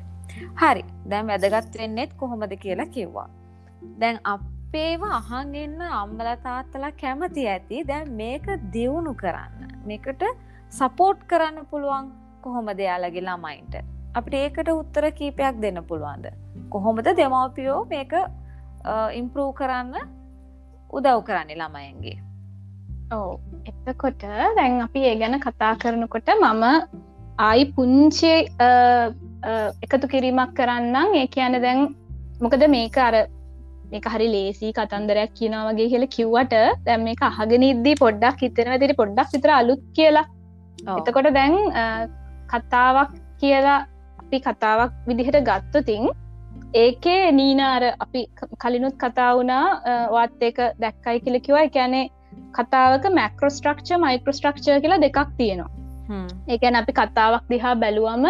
හරි. 0.62 0.84
දැන් 1.10 1.28
වැදගත් 1.32 1.78
වෙන්නෙත් 1.82 2.14
කොහොමද 2.22 2.54
කියලා 2.64 2.90
කිව්වා. 2.96 3.28
දැන් 4.02 4.20
අපේව 4.34 5.04
අහන් 5.20 5.56
එන්න 5.64 5.82
අම්මල 6.02 6.30
තාත්තලා 6.48 6.92
කැමති 7.02 7.48
ඇති. 7.54 7.84
දැන් 7.92 8.12
මේක 8.22 8.46
දියුණු 8.74 9.14
කරන්න. 9.22 9.72
මේකට 9.88 10.24
සපෝට් 10.80 11.24
කරන්න 11.30 11.66
පුළුවන් 11.72 12.12
කොහොම 12.44 12.68
දෙයාලගේ 12.82 13.26
ළමයින්ට? 13.28 13.76
අපිට 14.18 14.36
ඒකට 14.44 14.70
උත්තර 14.76 15.12
කීපයක් 15.20 15.62
දෙන්න 15.66 15.84
පුළුවන්ද? 15.90 16.26
කොහොමද 16.70 17.08
දෙමවපියෝ 17.20 17.82
මේක 17.94 18.14
ඉම්පරූ 19.20 19.52
කරන්න 19.60 19.96
උදව් 20.98 21.22
කරන්නේ 21.28 21.60
ළමයන්ගේ? 21.62 22.18
ඕ 23.18 23.40
එතකොට 23.70 24.24
දැන් 24.58 24.82
අපි 24.86 25.06
ඒ 25.10 25.16
ගැන 25.22 25.40
කතා 25.46 25.74
කරනකොට 25.82 26.30
මම 26.36 26.64
ආයි 27.48 27.66
පුංචි 27.76 28.34
එකතු 29.86 30.08
කිරීමක් 30.08 30.56
කරන්නම් 30.56 31.16
ඒ 31.16 31.28
කියන 31.28 31.62
දැන් 31.62 31.96
මොකද 32.42 32.64
මේක 32.68 32.98
අර 32.98 33.16
මේක 33.92 34.06
හරි 34.06 34.28
ලේසි 34.28 34.74
කතන්දරයක් 34.74 35.32
කියනවගේ 35.40 35.90
කියල 35.94 36.06
කිව්වට 36.16 36.56
දැම් 36.86 37.04
මේක 37.04 37.22
අහගෙන 37.22 37.64
ඉද්දී 37.64 37.96
පොඩ්ඩක් 38.04 38.44
හිතෙන 38.46 38.72
ඇතිරි 38.74 38.96
පොඩ්ඩක් 39.02 39.34
විතර 39.36 39.52
අලුත් 39.52 39.84
කියලා. 39.94 40.26
එතකොට 40.98 41.32
දැන් 41.34 41.56
කතාවක් 42.48 43.14
කියලා 43.42 43.80
අපි 44.20 44.38
කතාවක් 44.40 44.92
විදිහට 45.08 45.40
ගත්තතින් 45.50 46.10
ඒකේ 46.76 47.32
නීනාර 47.32 47.84
අපි 48.00 48.22
කලිනුත් 48.64 48.96
කතා 49.04 49.32
වුණා 49.36 49.66
වත් 50.14 50.42
ඒක 50.44 50.60
දැක්කයි 50.84 51.24
කියල 51.26 51.40
කිවා 51.40 51.66
එකැනේ 51.70 52.06
කතාවක 52.58 53.10
මැක්‍රෝස්ට්‍රක්ච 53.20 53.90
මයික්‍රෝස්ට්‍රක්චර් 54.06 54.82
කියලා 54.84 55.02
දෙකක් 55.06 55.20
තියෙනවා. 55.38 55.72
ඒකැන 56.48 56.76
අපි 56.76 56.94
කතාවක් 56.94 57.44
දිහා 57.50 57.76
බැලුවම 57.76 58.26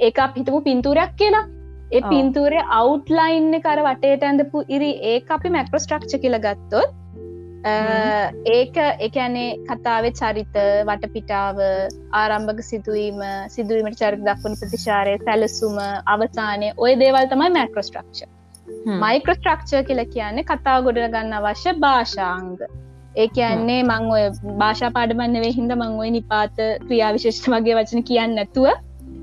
ඒ 0.00 0.12
අප 0.18 0.36
හිතපු 0.36 0.60
පින්තූරයක් 0.62 1.12
කියලා 1.16 1.44
ඒ 1.92 2.02
පින්තූරේ 2.06 2.64
අවුට්ලයින්න 2.76 3.60
කර 3.60 3.84
වටේට 3.86 4.24
ඇඳපු 4.24 4.64
ඉරි 4.68 4.90
ඒ 5.10 5.18
අපි 5.30 5.54
මැක්‍රෝස්ට්‍රක්ච 5.56 6.16
කියල 6.16 6.38
ගත්තොත් 6.38 6.98
ඒක 8.50 8.76
එකනේ 9.00 9.48
කතාවේ 9.66 10.12
චරිත 10.14 10.58
වටපිටාව 10.86 11.62
ආරම්භක 12.14 12.60
සිදුවීම 12.64 13.24
සිදුවීමට 13.48 13.98
චරිත 13.98 14.22
දක්වන 14.24 14.60
ප්‍රතිශාරය 14.60 15.16
සැලසුම 15.24 15.80
අවසානය 16.08 16.68
ඔය 16.78 16.92
දේවල් 16.96 17.32
තමයි 17.32 17.50
මැක්‍රෝස්ට්‍රක්ච 17.52 18.28
මයික්‍රෝස්ට්‍රක්චර් 18.98 19.82
කියල 19.86 20.04
කියන්නේ 20.08 20.46
කතාව 20.46 20.84
ගොඩ 20.84 21.00
ගන්න 21.06 21.34
අවශ්‍ය 21.38 21.72
භාෂාංග. 21.78 22.60
ඒ 23.16 23.28
කියන්නේ 23.30 23.80
මං 23.82 24.06
ඔය 24.10 24.22
භාෂා 24.60 24.90
පාඩමන්නවේ 24.90 25.52
හින්ද 25.52 25.74
මං 25.74 25.98
ඔය 25.98 26.10
නිපාත 26.10 26.56
ක්‍රියාවිශේෂ්ඨ 26.86 27.50
වගේ 27.52 27.76
වචන 27.78 28.06
කියන්න 28.10 28.36
නැතුව 28.38 28.70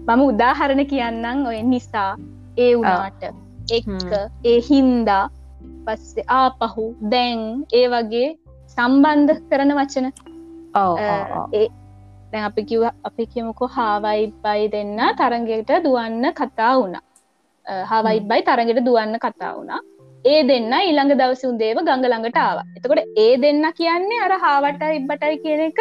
මම 0.07 0.21
උදාහරණ 0.29 0.83
කියන්නම් 0.91 1.45
ඔය 1.51 1.59
නිසා. 1.73 2.11
ඒ 2.57 2.73
වුණාට. 2.75 3.23
එක්ක 3.77 4.11
ඒ 4.51 4.59
හින්දා 4.69 5.23
පස්සේ 5.87 6.27
ආපහු 6.35 6.85
දැන් 7.13 7.41
ඒ 7.79 7.87
වගේ 7.93 8.29
සම්බන්ධ 8.75 9.41
කරන 9.49 9.73
වචන. 9.79 10.07
දැන් 12.31 12.45
අපි 12.49 12.61
කිව 12.69 12.81
අපි 13.09 13.23
කියමුකෝ 13.33 13.69
හාවයි 13.75 14.23
බයි 14.45 14.63
දෙන්න 14.73 14.99
තරගයට 15.19 15.71
දුවන්න 15.85 16.25
කතා 16.39 16.73
වුණා. 16.79 17.03
හවයි 17.91 18.19
බයි 18.31 18.41
තරගෙට 18.49 18.81
දුවන්න 18.87 19.19
කතා 19.25 19.51
වුණා. 19.57 19.81
ඒ 20.25 20.39
දෙන්න 20.49 20.73
ඊළඟ 20.79 21.13
දවස 21.19 21.43
උන්දේව 21.51 21.77
ගඟ 21.83 22.07
ළඟට 22.11 22.39
ආව. 22.45 22.57
එතකොට 22.77 23.03
ඒ 23.25 23.33
දෙන්න 23.43 23.63
කියන්නේ 23.79 24.23
අර 24.25 24.33
හාවට 24.45 24.81
ඉබ්බටයි 24.97 25.35
කියන 25.43 25.61
එක 25.67 25.79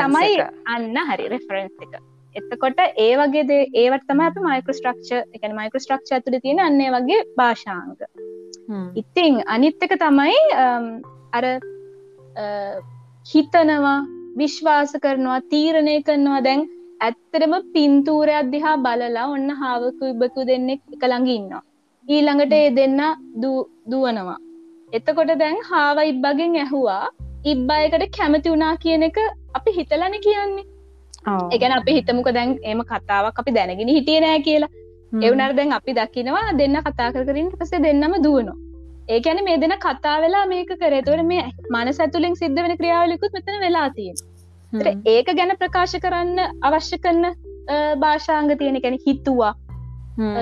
තමයි 0.00 0.34
අන්න 0.74 0.98
හරි 1.10 1.30
රෙෆරන්ස් 1.34 1.86
එක 1.86 1.94
එතකොට 2.34 2.80
ඒ 3.04 3.12
වගේ 3.18 3.44
දේ 3.50 3.62
ඒවට 3.82 4.06
තම 4.08 4.22
අප 4.26 4.38
මයිකස්ට්‍රක්ෂ 4.46 5.10
එක 5.36 5.44
මයිකස්ට්‍රක්ෂ 5.58 6.14
ඇතුළ 6.16 6.38
තියෙන 6.44 6.62
අන්නේ 6.66 6.90
වගේ 6.96 7.20
භාෂාංග. 7.38 7.92
ඉතිං 9.02 9.40
අනිත්තක 9.54 9.94
තමයි 10.04 10.38
අර 11.38 11.46
හිතනවා 13.26 13.98
විශ්වාස 14.40 14.94
කරනවා 15.04 15.40
තීරණය 15.52 15.96
කරනවා. 16.08 16.40
දැන් 16.48 16.64
ඇත්තරම 17.00 17.54
පින්තූරය 17.74 18.34
අධ්‍යා 18.42 18.76
බලලා 18.86 19.28
ඔන්න 19.36 19.48
හාවකු 19.62 20.12
ඉබකු 20.14 20.48
දෙන්නෙක් 20.50 20.82
එක 20.94 21.06
ළඟ 21.10 21.30
ඉන්නවා. 21.36 21.62
ඊළඟට 22.06 22.58
ඒ 22.60 22.68
දෙන්න 22.78 23.00
දුවනවා. 23.90 24.38
එතකොට 24.92 25.34
දැන් 25.42 25.58
හාව 25.70 25.98
ඉබ්බගෙන් 26.12 26.60
ඇහුවා 26.64 27.04
ඉබ්බයකට 27.52 28.04
කැමති 28.16 28.52
වුණා 28.52 28.74
කියන 28.82 29.02
එක 29.08 29.18
අපි 29.58 29.70
හිතලන 29.78 30.14
කියන්නේ 30.26 30.70
එකන 31.26 31.76
අපි 31.78 31.96
හිතමුක 31.98 32.28
දැන් 32.38 32.58
එම 32.64 32.82
කතාවක් 32.84 33.40
අපි 33.42 33.56
දැනගෙන 33.58 33.94
හිටිය 33.96 34.20
නෑ 34.20 34.42
කියලා. 34.48 34.70
එවනර 35.22 35.56
දැන් 35.58 35.72
අපි 35.78 35.96
දකිනවා 35.98 36.44
දෙන්න 36.60 36.78
කතා 36.82 37.08
කරකින් 37.12 37.50
පසේ 37.54 37.82
දෙන්නම 37.82 38.14
දුවනවා. 38.26 38.56
ඒකැන 39.08 39.42
මේ 39.44 39.56
දෙන 39.60 39.74
කතා 39.78 40.16
වෙලා 40.20 40.44
මේක 40.46 40.70
කරේතුවට 40.82 41.26
මේ 41.32 41.44
මනස 41.72 42.00
ඇතුලින් 42.00 42.36
සිද්ධ 42.36 42.62
වෙන 42.64 42.76
ක්‍රියාවලිකුත් 42.78 43.32
මෙතන 43.32 43.60
වෙලා 43.60 43.88
තියෙන 43.90 44.16
ඒක 45.06 45.28
ගැන 45.38 45.56
ප්‍රකාශ 45.58 45.96
කරන්න 46.04 46.38
අවශ්‍ය 46.62 46.98
කරන 46.98 47.24
භාෂාංග 47.98 48.50
තියෙන 48.58 48.80
කැන 48.82 48.98
හිතුවා 49.06 49.52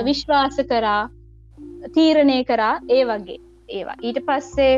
විශ්වාස 0.04 0.56
කරා 0.70 1.02
තීරණය 1.94 2.38
කරා 2.44 2.74
ඒ 2.90 3.04
වගේ. 3.04 3.38
ඒවා. 3.68 3.96
ඊට 4.02 4.18
පස්සේ 4.26 4.74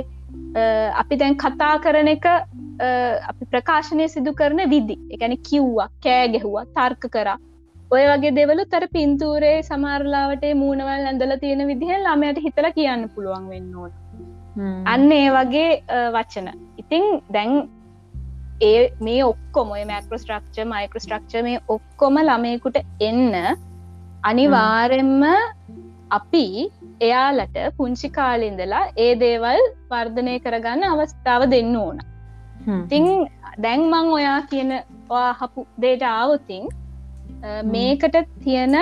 අපි 1.02 1.20
දැන් 1.22 1.36
කතා 1.44 1.74
කරන 1.84 2.08
එක 2.14 2.26
අපි 3.30 3.44
ප්‍රකාශනය 3.52 4.06
සිදු 4.14 4.32
කරන 4.40 4.62
විදි. 4.74 4.96
එකැන 5.14 5.36
කිව්වා 5.48 5.88
කෑ 6.06 6.30
ගැහුවා 6.34 6.64
තර්ක 6.76 7.04
කරා. 7.16 7.38
ඔය 7.94 8.04
වගේ 8.10 8.34
දෙවලු 8.38 8.64
තර 8.72 8.86
පින්තූරේ 8.94 9.56
සමාරලාවට 9.68 10.44
මූුණවල් 10.62 11.06
ඇඳල 11.10 11.34
තියෙන 11.42 11.62
විදිහ 11.70 11.92
ළමයට 12.06 12.42
හිතල 12.46 12.68
කියන්න 12.78 13.04
පුළුවන් 13.14 13.46
වෙන්න 13.52 13.74
ඕන. 13.82 13.92
අන්න 14.92 15.12
ඒ 15.18 15.28
වගේ 15.36 15.70
වචන. 16.16 16.48
ඉතිං 16.82 17.04
දැන් 17.34 17.52
ඒ 18.68 18.80
මේ 19.06 19.20
ඔක්කොම 19.30 19.70
මැක්‍රෝස්ට්‍රක්ච 19.90 20.56
මයිකෝස්ට්‍රක්ච 20.72 21.32
මේ 21.46 21.62
ඔක්කොම 21.76 22.18
ළමයකුට 22.28 22.76
එන්න 23.08 23.34
අනිවාරෙන්ම 24.30 25.22
අපි 26.18 26.46
එයාලට 27.00 27.56
පුංචි 27.76 28.08
කාලින්දලා 28.18 28.84
ඒ 28.96 29.12
දේවල් 29.24 29.60
වර්ධනය 29.90 30.34
කරගන්න 30.44 30.84
අවස්ථාව 30.92 31.42
දෙන්න 31.54 31.76
ඕන. 31.76 31.98
තිං 32.90 33.06
දැන්මං 33.64 34.12
ඔයා 34.18 34.40
කියන 34.50 34.72
හපු 35.40 35.66
දේට 35.82 36.02
ආවතින් 36.10 36.64
මේකට 37.74 38.16
තියෙන 38.44 38.76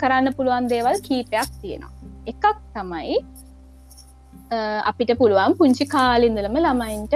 කරන්න 0.00 0.34
පුළුවන් 0.36 0.68
දේවල් 0.74 0.98
කීපයක් 1.08 1.50
තියෙනවා. 1.62 1.92
එකක් 2.26 2.44
තමයි 2.74 3.18
අපිට 4.90 5.12
පුළුවන් 5.20 5.56
පුංචි 5.58 5.84
කාලින්දලම 5.94 6.56
ළමයින්ට 6.64 7.14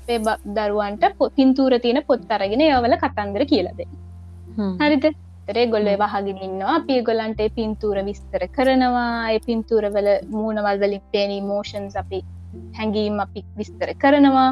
අපේ 0.00 0.18
දරුවන්ට 0.56 1.04
පින්තූර 1.36 1.78
තියෙන 1.84 2.02
පොත් 2.08 2.30
අරගෙන 2.36 2.62
යවල 2.66 2.96
කතන්දර 3.02 3.44
කියලද 3.52 3.80
හරිත 4.82 5.04
විස්තරේ 5.50 5.66
ගොල්ලේ 5.74 5.96
වහගෙන 5.98 6.38
ඉන්නවා. 6.46 6.76
අපි 6.80 7.02
ගොලන්ට 7.08 7.40
පින්තූර 7.56 7.98
විස්තර 8.08 8.42
කරනවා. 8.56 9.30
ඒ 9.32 9.38
පින්තූරවල 9.46 10.08
මූුණවල් 10.36 10.78
වලින් 10.82 11.02
පේනී 11.12 11.42
මෝෂන්ස් 11.50 11.96
අපි 12.02 12.18
හැඟීම් 12.78 13.20
අපි 13.24 13.44
විස්තර 13.58 13.90
කරනවා. 14.02 14.50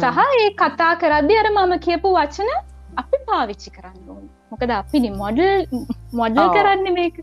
සහ 0.00 0.18
ඒ 0.40 0.50
කතා 0.60 0.92
කරද්දි 1.02 1.40
අර 1.42 1.48
මම 1.50 1.74
කියපු 1.86 2.14
වචන 2.18 2.50
අපි 3.02 3.16
පාවිච්චි 3.28 3.70
කරන්න 3.76 4.10
ඕන. 4.14 4.24
මොකද 4.50 4.74
අපිනි 4.80 5.10
මොඩල් 5.22 5.64
මොඩල් 6.20 6.52
කරන්න 6.56 6.86
මේක. 6.98 7.16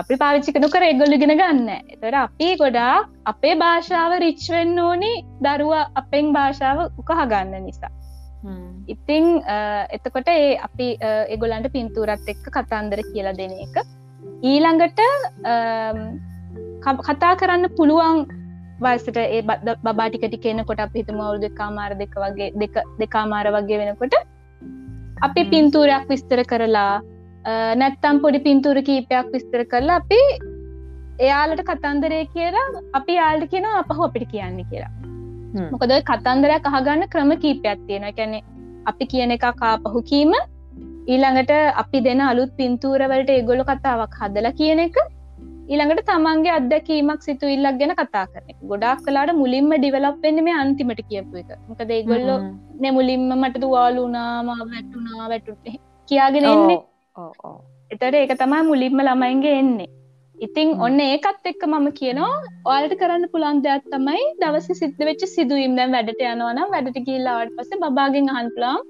අපි 0.00 0.20
පාවිච්චි 0.24 0.56
කනු 0.56 0.72
කර 0.74 0.84
එගොල්ලි 0.90 1.20
ගෙන 1.22 1.34
ගන්න 1.40 1.68
එතර 1.94 2.14
අපි 2.26 2.50
ගොඩා 2.62 2.94
අපේ 3.32 3.54
භාෂාව 3.64 4.18
රිච්වෙන්න 4.26 4.78
ඕනි. 4.88 5.12
දරුව 5.46 5.72
අපෙන් 6.02 6.32
භාෂාව 6.38 6.78
උකහගන්න 7.00 7.58
නිසා 7.68 7.94
ඉතිං 8.88 9.24
එතකොට 9.96 10.28
ඒ 10.34 10.50
අපි 10.68 10.88
එගොලන්ට 11.36 11.72
පින්තූරත් 11.72 12.28
එක්ක 12.34 12.44
කතන්දර 12.56 13.02
කියලා 13.12 13.36
දෙන 13.36 13.56
එක. 13.66 13.76
ඊළඟට 14.42 15.00
කතා 17.08 17.32
කරන්න 17.36 17.74
පුළුවන් 17.78 18.20
වයසට 18.80 19.16
ඒ 19.16 19.42
බාටිකටි 19.92 20.42
කියනකොට 20.44 20.80
අප 20.80 20.94
හිතම 20.94 21.20
අවුදු 21.20 21.50
කාමාර 21.54 21.90
දෙක 22.02 22.14
වගේ 22.16 22.50
දෙක 22.62 22.76
දෙකාමාර 22.98 23.46
වගේ 23.56 23.80
වෙනකොට 23.82 24.16
අපි 25.22 25.44
පින්තූරයක් 25.52 26.06
විස්තර 26.08 26.42
කරලා 26.44 26.94
නැත්තම් 27.74 28.22
පොඩි 28.24 28.40
පින්තූර 28.40 28.80
කීපයක් 28.82 29.28
විස්තර 29.32 29.64
කරලා 29.64 30.00
අපි 30.02 30.20
එයාලට 31.20 31.62
කතන්දරය 31.62 32.22
කියලා 32.34 32.82
අපි 32.92 33.20
යාල්ට 33.20 33.50
කියෙන 33.52 33.70
අපහු 33.74 34.02
අපිට 34.02 34.26
කියන්න 34.32 34.58
කියලා 34.64 34.99
මොකද 35.72 35.92
කතන්දරයක් 36.08 36.66
අහගන්න 36.70 37.06
ක්‍රම 37.12 37.30
කීපයක් 37.44 37.80
තියෙන 37.86 38.06
කැනෙ 38.18 38.38
අපි 38.86 39.04
කියන 39.12 39.36
එක 39.36 39.46
කාපහු 39.62 40.02
කීම 40.10 40.32
ඊළඟට 41.06 41.52
අපි 41.82 41.98
දෙන 42.06 42.20
අලුත් 42.22 42.52
පින්තූරවලට 42.58 43.32
ඒගොලො 43.36 43.64
කතාවක් 43.64 44.14
හදලා 44.20 44.56
කියන 44.60 44.82
එක 44.86 44.96
ඊළඟට 45.70 46.02
තමන්ගේ 46.06 46.54
අත්දැකීමක් 46.58 47.22
සිතු 47.22 47.52
ඉල්ලක් 47.54 47.76
ගැන 47.80 47.94
කතා 47.94 48.24
කරන 48.32 48.56
ගොඩක් 48.70 49.04
කලාට 49.06 49.32
මුලින්ම 49.34 49.70
ඩිවලප් 49.74 50.18
වෙන්න 50.24 50.44
මේ 50.46 50.56
අන්තිමට 50.62 51.02
කියපු 51.10 51.42
එක. 51.42 51.50
මොකද 51.68 51.90
ඒගොල්ලො 51.90 52.36
නැමුලින්ම 52.82 53.30
මට 53.36 53.62
තුවාලුනා 53.64 54.32
ම 54.42 54.50
වැටුනා 54.64 55.30
වැටුට 55.32 55.64
කියාගෙන 56.08 56.46
එන්නේ. 56.46 56.80
එතට 57.90 58.14
ඒක 58.14 58.34
තමයි 58.42 58.62
මුලින්ම 58.70 59.00
ළමයින්ගේ 59.00 59.56
එන්නේ 59.62 59.90
ඉතිං. 60.46 60.68
ඔන්න 60.86 61.00
ඒකත් 61.06 61.48
එක්ක 61.50 61.62
මම 61.68 61.86
කියනවා 61.98 62.36
ඔයාලට 62.70 62.94
කරන්න 63.00 63.26
පුළන් 63.32 63.60
දෙයක් 63.66 63.84
තමයි 63.94 64.22
දවස 64.42 64.68
සිද්ධ 64.80 65.02
වෙච්ච 65.08 65.24
සිදුවීම්. 65.34 65.76
දැන් 65.78 65.92
වැඩට 65.96 66.22
යනවනම් 66.30 66.72
වැඩට 66.74 66.98
කියල්ලාවට 67.08 67.54
පස්සේ 67.58 67.90
බාගෙන් 67.98 68.32
අහන්පුලාම් 68.34 68.80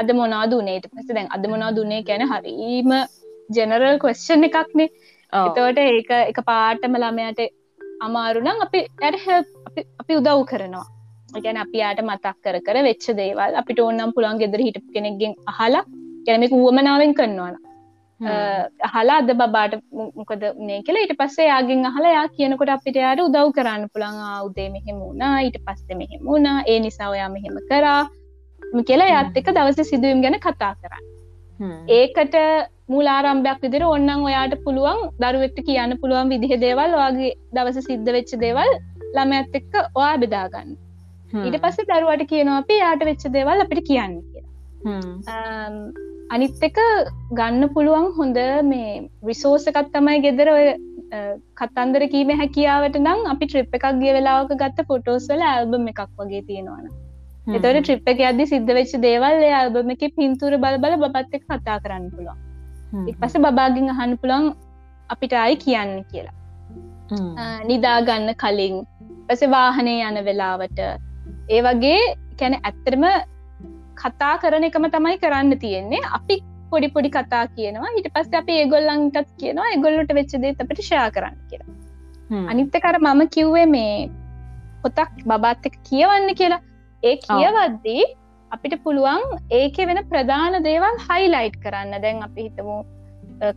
අද 0.00 0.10
මොනා 0.20 0.44
දුනේට 0.52 0.88
පස 0.92 1.12
දැන් 1.18 1.28
අද 1.36 1.44
මොනා 1.52 1.70
දුන්නේ 1.78 2.00
ගැන 2.08 2.24
හරීම 2.32 2.96
ජෙනරල් 3.58 4.00
කොස්්ෂන් 4.04 4.48
එකක්නේ. 4.48 4.88
එතවට 5.32 5.80
ඒක 5.84 6.10
එක 6.16 6.42
පාටම 6.50 6.98
ළමයට 7.04 7.46
අමාරුනම් 8.08 8.66
අපි 8.66 8.84
ඇට 9.06 9.22
හෙල් 9.26 9.42
අපි 10.02 10.20
උදව් 10.20 10.42
කරනවා. 10.52 10.86
ගැන 11.44 11.62
අපි 11.64 11.78
යාට 11.82 12.02
මතක් 12.08 12.34
කර 12.44 12.58
කර 12.66 12.78
වෙච්ච 12.88 13.06
දේවල් 13.20 13.60
අපිට 13.60 13.84
ඕන්නම් 13.84 14.16
පුළන් 14.16 14.42
ගෙදර 14.42 14.66
හිට 14.66 14.82
කෙනෙක්ගෙන් 14.96 15.38
අහලා 15.52 15.84
ගැනමෙක 16.26 16.52
වුවමනාවෙන් 16.60 17.16
කරනවාන 17.18 17.56
අහලා 18.20 19.18
අද 19.22 19.30
බාට 19.38 19.74
මොකද 20.18 20.44
නේ 20.68 20.82
කියලා. 20.82 21.02
ඊට 21.04 21.16
පස්සේ 21.22 21.48
යාගෙන් 21.48 21.84
අහලා 21.90 22.12
යා 22.16 22.28
කියනකොට 22.36 22.70
අපිට 22.76 22.96
යාට 22.96 23.20
උදව් 23.26 23.50
කරන්න 23.56 23.88
පුළන් 23.94 24.22
උදේ 24.46 24.68
මෙහෙම 24.76 25.02
වුණා. 25.06 25.34
ඊට 25.46 25.58
පස්සේ 25.66 25.98
මෙහෙම 26.02 26.22
වුණා. 26.30 26.62
ඒ 26.66 26.78
නිසා 26.86 27.10
ඔයා 27.16 27.28
මෙහෙම 27.34 27.58
කරා 27.70 28.00
ම 28.62 28.78
කියලා 28.88 29.20
යත් 29.20 29.36
එක 29.40 29.52
දවස 29.58 29.90
සිදුවම් 29.90 30.22
ගැන 30.24 30.38
කතා 30.46 30.72
කරන්න. 30.80 31.04
ඒකට 31.98 32.34
මූලාරම්භයක් 32.88 33.60
විදිර 33.64 33.84
ඔන්නන් 33.84 34.24
ඔයාට 34.30 34.56
පුළුවන් 34.64 34.98
දරුවෙක්ට 35.22 35.60
කියන්න 35.68 35.98
පුළුවන් 36.02 36.32
විදිහ 36.32 36.52
දේවල් 36.64 36.98
ඔයාගේ 36.98 37.30
දවස 37.56 37.88
සිද්ධ 37.90 38.10
වෙච්ච 38.16 38.34
දේවල් 38.44 38.72
ළමඇත් 39.16 39.56
එක්ක 39.60 39.72
ඔයා 40.00 40.16
බෙදාගන්න 40.24 40.74
හ්ම්. 41.32 41.44
ඊට 41.46 41.56
පස්සේ 41.62 41.88
දරුවට 41.90 42.26
කියනවා 42.32 42.58
අපි 42.64 42.76
යාට 42.82 43.06
වෙච්ච 43.10 43.24
දේවල් 43.38 43.64
අපිට 43.64 43.86
කියන්න 43.88 44.14
කියලා 44.32 46.15
අනිත් 46.34 46.62
එක 46.68 46.78
ගන්න 47.38 47.68
පුළුවන් 47.74 48.06
හොඳ 48.18 48.38
මේ 48.70 48.92
විසෝසකත් 49.28 49.88
තමයි 49.94 50.22
ගෙදර 50.26 50.48
ඔය 50.56 50.66
කතන්දර 51.60 52.04
කීම 52.14 52.30
හැකියාවට 52.40 52.96
නම් 53.02 53.20
අපි 53.32 53.48
ට්‍රිප් 53.50 53.76
එකක් 53.78 53.86
ගිය 54.00 54.12
වෙලාවක 54.16 54.54
ගත්ත 54.62 54.86
ෆොටෝස්වල 54.88 55.44
ඇල්බම් 55.50 55.86
එකක් 55.92 56.02
වගේ 56.20 56.42
තියෙනවාන. 56.48 56.88
එතවට 57.56 57.82
ට්‍රිප් 57.82 58.10
එක 58.12 58.22
අද 58.30 58.42
සිද්ධ 58.52 58.72
වෙච්ච 58.78 58.94
දේවල් 59.06 59.46
ඇල්බම 59.50 59.94
එක 59.94 60.02
පින්තුර 60.18 60.58
බල 60.64 60.78
බල 60.84 60.96
බත් 61.04 61.40
එක් 61.40 61.46
කතා 61.46 61.78
කරන්න 61.84 62.10
පුළුවන්. 62.14 62.40
පස 63.20 63.38
බාගින් 63.60 63.94
අහන්න 63.94 64.18
පුළන් 64.22 64.50
අපිට 65.10 65.38
අයි 65.44 65.56
කියන්න 65.64 65.94
කියලා. 66.10 66.36
නිදාගන්න 67.70 68.34
කලින්. 68.42 68.82
පස 69.28 69.42
වාහනය 69.54 69.96
යන 70.08 70.22
වෙලාවට. 70.28 70.78
ඒ 71.54 71.62
වගේ 71.68 72.02
කැන 72.40 72.58
ඇත්තරම 72.60 73.04
කතා 74.02 74.34
කරන 74.42 74.68
එකම 74.68 74.86
තමයි 74.96 75.16
කරන්න 75.22 75.58
තියෙන්නේ. 75.64 76.02
අපි 76.18 76.36
පොඩි 76.70 76.88
පොඩි 76.94 77.10
කතා 77.16 77.44
කියනවා. 77.56 77.94
හිට 77.96 78.08
පස්ස 78.14 78.38
අපි 78.42 78.58
ඒගොල්ලන්ටත් 78.60 79.32
කියනවා 79.40 79.72
එගොල්ලට 79.76 80.14
වෙච්චදේ 80.18 80.54
අපට 80.64 80.80
ෂයා 80.82 81.08
කරන්න 81.16 81.36
කියලා. 81.50 81.74
හ්ම්. 82.30 82.46
අනිත්තකර 82.52 82.98
මම 83.02 83.22
කිව්වේ 83.36 83.66
මේ 83.76 83.96
පොතක් 84.82 85.14
බබත් 85.30 85.70
එක 85.70 85.78
කියවන්න 85.90 86.34
කියලා. 86.40 86.62
ඒ 87.02 87.16
කියවද්දී 87.26 88.04
අපිට 88.50 88.76
පුළුවන් 88.84 89.24
ඒක 89.60 89.78
වෙන 89.88 90.02
ප්‍රධාන 90.12 90.58
දේවල් 90.68 91.00
හයිලයිට් 91.08 91.56
කරන්න. 91.64 91.96
දැන් 92.04 92.22
අපි 92.28 92.48
හිතමු 92.48 92.76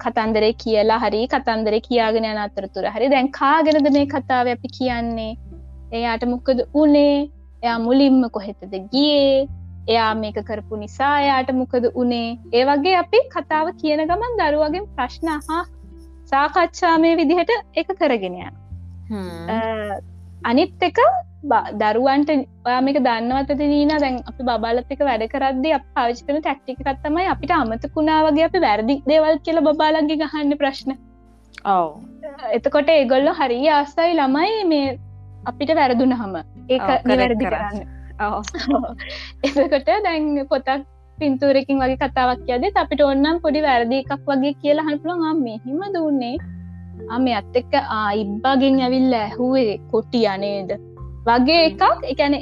කතන්දරේ 0.03 0.53
කියලා 0.63 0.99
හරි 1.03 1.21
කතන්දර 1.33 1.75
කියාගෙන 1.89 2.29
යන 2.31 2.41
අතරතුර 2.45 2.87
හරි. 2.95 3.11
දැන් 3.15 3.29
කාගෙනද 3.39 3.91
මේ 3.97 4.07
කතාව 4.15 4.53
අපි 4.55 4.75
කියන්නේ? 4.79 5.33
එයාට 5.99 6.25
මොකද 6.33 6.59
උනේ? 6.83 7.15
එයා 7.63 7.79
මුලින්ම 7.85 8.21
කොහෙතද 8.35 8.73
ගියේ 8.93 9.47
එයා 9.89 10.11
මේක 10.15 10.37
කරපු 10.47 10.77
නිසා 10.77 11.13
එයාට 11.23 11.51
මොකද 11.53 11.85
උනේ 11.95 12.27
ඒ 12.53 12.63
වගේ 12.65 12.95
අපි 12.97 13.19
කතාව 13.35 13.67
කියන 13.81 14.01
ගමන් 14.09 14.37
දරුවගෙන් 14.41 14.85
ප්‍රශ්න 14.95 15.29
හා 15.47 15.63
සාකච්ඡා 16.31 16.95
මේ 16.99 17.15
විදිහට 17.15 17.51
එක 17.75 17.89
කරගෙන 17.95 18.35
යන 18.39 18.53
හ්ම්. 19.09 19.49
අ, 19.49 19.57
අනිත් 20.43 20.83
එක 20.83 20.99
දරුවන්ට 21.81 22.29
ඔයා 22.65 22.81
මේක 22.81 22.97
දන්නවතද 23.01 23.61
නීන 23.67 23.93
දැන් 23.97 24.17
අපි 24.29 24.43
බාලත් 24.47 24.91
එක 24.91 25.01
වැඩ 25.01 25.25
කරද්දි 25.33 25.73
අප 25.73 25.85
පාවිච් 25.95 26.23
කන 26.25 26.41
ටැක්ටික 26.41 26.81
තමයි 27.03 27.27
අපිට 27.33 27.51
අමතකුණා 27.53 28.23
වගේ 28.25 28.45
අපි 28.45 28.59
වැරදි 28.61 28.95
දේවල් 29.07 29.39
කියල 29.45 29.61
බාලන්ගේ 29.73 30.17
ගහන්න 30.23 30.57
ප්‍රශ්න 30.57 30.91
ඔව්. 31.67 31.87
එතකොට 32.53 32.89
ඒගොල්ල 32.89 33.31
හරි 33.35 33.61
ආසයි 33.71 34.11
ළමයි 34.15 34.59
මේ 34.65 34.97
අපිට 35.45 35.71
වැරදුන 35.75 36.13
හම 36.13 36.35
correct 36.81 37.05
නිවැරදි 37.07 37.45
කරන්න. 37.47 37.87
එතකොට 39.45 39.89
දැන් 40.05 40.25
පොතක් 40.51 40.85
පින්තුරකින් 41.17 41.81
වගේ 41.83 41.99
කතාවක් 42.03 42.45
කියද 42.47 42.77
අපිට 42.83 43.01
ඔන්නම් 43.07 43.41
පොඩි 43.43 43.65
වැරදි 43.67 43.97
එකක් 44.03 44.23
වගේ 44.29 44.53
කියලා 44.61 44.87
හල්පුළන් 44.89 45.25
ආ 45.29 45.35
මෙහිම 45.47 45.81
දුන්නේ. 45.95 46.35
ආ 47.11 47.19
මේ 47.25 47.35
අත් 47.39 47.57
එක්ක 47.61 47.73
ආයිබ්බාගෙන් 48.01 48.79
ඇවිල්ල 48.85 49.17
ඇහුවේ 49.23 49.73
කොටි 49.91 50.21
අනේද 50.35 50.71
වගේ 51.27 51.61
එකක්. 51.71 51.83
එකන 52.13 52.33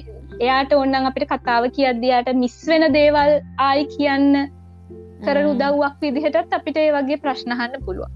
එයාට 0.43 0.71
ඔන්නන් 0.81 1.09
අපිට 1.09 1.29
කතාව 1.31 1.63
කියද්දියට 1.77 2.29
මිස් 2.43 2.57
වෙන 2.69 2.85
දේවල් 2.97 3.33
ආයි 3.67 3.89
කියන්න 3.95 4.29
කර. 5.25 5.37
උදව්වක් 5.51 5.95
විදිහටත් 6.01 6.55
අපිට 6.59 6.77
ඒ 6.83 6.91
වගේ 6.97 7.21
ප්‍රශ්නහන්න 7.23 7.83
පුළුවන්. 7.85 8.11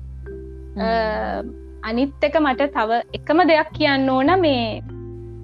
අනිත් 1.89 2.25
එක 2.27 2.35
මට 2.45 2.71
තව 2.75 2.89
එකම 3.17 3.39
දෙයක් 3.51 3.69
කියන්න 3.77 4.09
ඕන. 4.15 4.29
මේ 4.45 4.65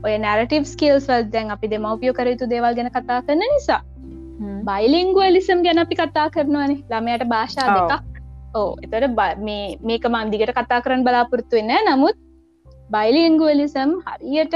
ඔය 0.05 0.15
නැරටව 0.25 0.65
ස්කල්ස් 0.73 1.07
වල් 1.10 1.23
දැන් 1.36 1.53
අපි 1.55 1.71
දෙමවපියෝ 1.73 2.17
කරයුතු 2.19 2.49
දේවල් 2.53 2.75
ගැන 2.77 2.89
කතා 2.89 3.19
කරන 3.21 3.43
නිසා. 3.45 3.81
බයිලිංගුවලිසම් 4.69 5.63
ගැන 5.65 5.83
අපි 5.86 5.95
කතා 5.95 6.27
කරනවානේ. 6.29 6.83
ළමයට 6.91 7.25
භාෂා. 7.33 7.67
දෙකක්. 7.77 8.21
ඕ 8.55 8.69
එතට 8.83 9.05
මේක 9.89 10.05
මන්දිගට 10.13 10.53
කතා 10.60 10.83
කරන්න 10.83 11.07
බලාපොරත්තු 11.07 11.60
වෙන්න 11.60 11.73
නමුත් 11.89 12.17
බයිලිංගුවලිසම් 12.89 13.91
හරියට 14.07 14.55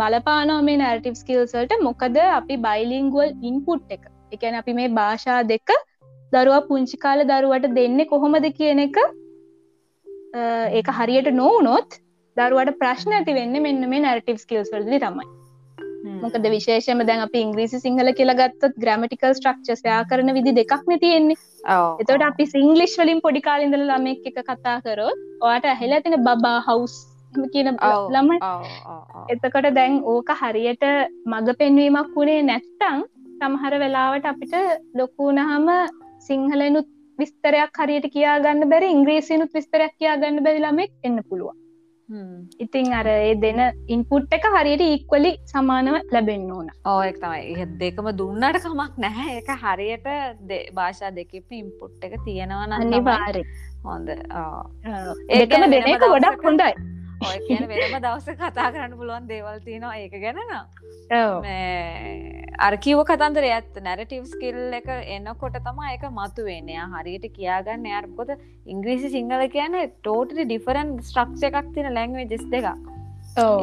බලපානෝ 0.00 0.60
මේ 0.62 0.80
නැරටිව් 0.82 1.20
ස්කිල්සල්ට 1.22 1.76
මොකද 1.82 2.18
අපි 2.30 2.56
බයිලිංගුවල් 2.66 3.30
ඉන්පුට් 3.42 3.94
එක. 3.96 4.02
එකන 4.32 4.58
අපි 4.62 4.72
මේ 4.80 4.88
භාෂා 4.98 5.38
දෙක 5.52 5.70
දරුවා 6.32 6.66
පුංචි 6.68 6.96
කාල 7.04 7.20
දරුවට 7.30 7.72
දෙන්න 7.78 8.04
කොහොමද 8.12 8.46
කියන 8.58 8.84
එක 8.86 8.98
ඒක 10.72 10.88
හරියට 10.98 11.30
නොවනොත් 11.34 12.00
දරුවට 12.38 12.78
ප්‍රශ්න 12.80 13.18
ඇති 13.18 13.36
වෙන්න 13.40 13.60
මෙන්න 13.66 13.90
මේ 13.92 14.04
නැරටිව් 14.04 14.40
ස්කිල්ස් 14.44 14.72
වලදි 14.74 15.02
තමයි. 15.04 15.28
මොකද 16.22 16.46
විශේෂම 16.54 17.02
දැන් 17.08 17.22
අපි 17.26 17.42
ඉංග්‍රීසි 17.46 17.80
සිංහල 17.84 18.10
කියලගත්තත් 18.18 18.64
ග්‍රමටිකල් 18.82 19.34
ස්ට්‍රක්චස්යා 19.38 20.00
කරන 20.10 20.32
විදි 20.38 20.54
දෙකක් 20.58 20.74
තියෙන්නේ. 20.96 21.38
එතවට 22.02 22.26
අපි 22.30 22.46
සිංගලිෂ් 22.54 22.96
වලින් 23.00 23.22
පොඩි 23.26 23.44
කාලින්දල 23.48 23.84
ළමෙක් 23.90 24.26
එක 24.30 24.40
කතා 24.50 24.78
කරොත් 24.86 25.22
ඔයාට 25.40 25.70
ඇහෙල 25.74 25.94
තින 26.02 26.18
බබා 26.26 26.58
හවස් 26.68 26.96
කියන. 27.52 27.70
ඔව්. 27.82 28.10
එතකොට 29.28 29.70
දැන් 29.74 30.02
ඕක 30.14 30.34
හරියට 30.42 30.84
මඟ 31.26 31.58
පෙන්වීමක් 31.62 32.12
වුණේ 32.16 32.42
නැත්තං 32.42 33.06
සමහර 33.40 33.80
වෙලාවට 33.84 34.30
අපිට 34.32 34.54
ලොකුනහම 34.94 35.68
සිංහලනුත් 36.28 36.88
විස්තරයක් 37.18 37.80
හරියට 37.82 38.12
කියාගන්න 38.14 38.68
බැරි 38.70 38.92
ඉංග්‍රීසිනුත් 38.96 39.50
විස්තරයක් 39.52 39.96
කියාගන්න 39.98 40.44
බැරි 40.44 40.62
ළමෙක් 40.64 40.92
එන්න 41.04 41.24
පුළුවන් 41.28 41.67
ඉතින් 42.58 42.92
අර 42.92 43.06
ඒ 43.06 43.34
දෙන 43.34 43.60
ඉන්පුට් 43.86 44.32
එක 44.32 44.44
හරියට 44.54 44.84
ඉක්වලි 44.84 45.32
සමානව 45.44 45.96
ලැබෙන්න 46.12 46.50
ඕන. 46.50 46.68
ඕ 46.86 47.00
එක 47.02 47.18
තමයි. 47.20 47.66
දෙකම 47.80 48.08
දුන්නට 48.20 48.60
කමක් 48.64 48.92
නැහැ. 48.98 49.40
එක 49.40 49.50
හරියට 49.64 50.06
භාෂා 50.74 51.10
දෙකෙම 51.14 51.58
ඉම්පුට් 51.62 52.04
එක 52.04 52.16
තියෙනවන 52.24 52.72
අනිවාරය 52.72 53.42
හොඳ. 53.84 54.08
ගැන 55.50 55.70
දෙන 55.70 55.92
එක 55.94 56.06
ගොඩක් 56.06 56.42
හොඳයි 56.42 56.72
ඔය 57.26 57.38
කියන 57.46 57.64
වෙනම 57.70 57.94
දවස 58.04 58.26
කතා 58.40 58.68
කරන්න 58.74 58.94
පුළුවන් 58.98 59.26
දේවල් 59.30 59.58
තියෙනවා. 59.66 59.96
ඒක 60.02 60.14
ගැනන 60.24 60.38
ඔව්. 61.18 61.46
අරකිව 62.68 63.02
කතන්දර 63.10 63.46
ඇත් 63.48 63.80
නැරටව් 63.86 64.26
ස්කිල් 64.32 64.58
එක 64.78 64.88
එන්නකොට 65.16 65.58
තමා 65.66 65.92
එක 65.96 66.06
මතු 66.18 66.46
වෙනයා 66.48 66.86
හරියට 66.94 67.26
කියයාගන්න 67.36 67.88
යාර්කොත 67.92 68.34
ඉංග්‍රීසි 68.74 69.12
සිංහල 69.16 69.44
කියන 69.56 69.78
ටෝටලි 69.84 70.46
ඩිෆරන් 70.46 70.94
ස්ට්‍රක්ෂ 71.08 71.46
එකක් 71.50 71.72
තින 71.76 71.90
ලැංවේ 71.98 72.28
ජෙස් 72.32 72.44
දෙක. 72.54 72.68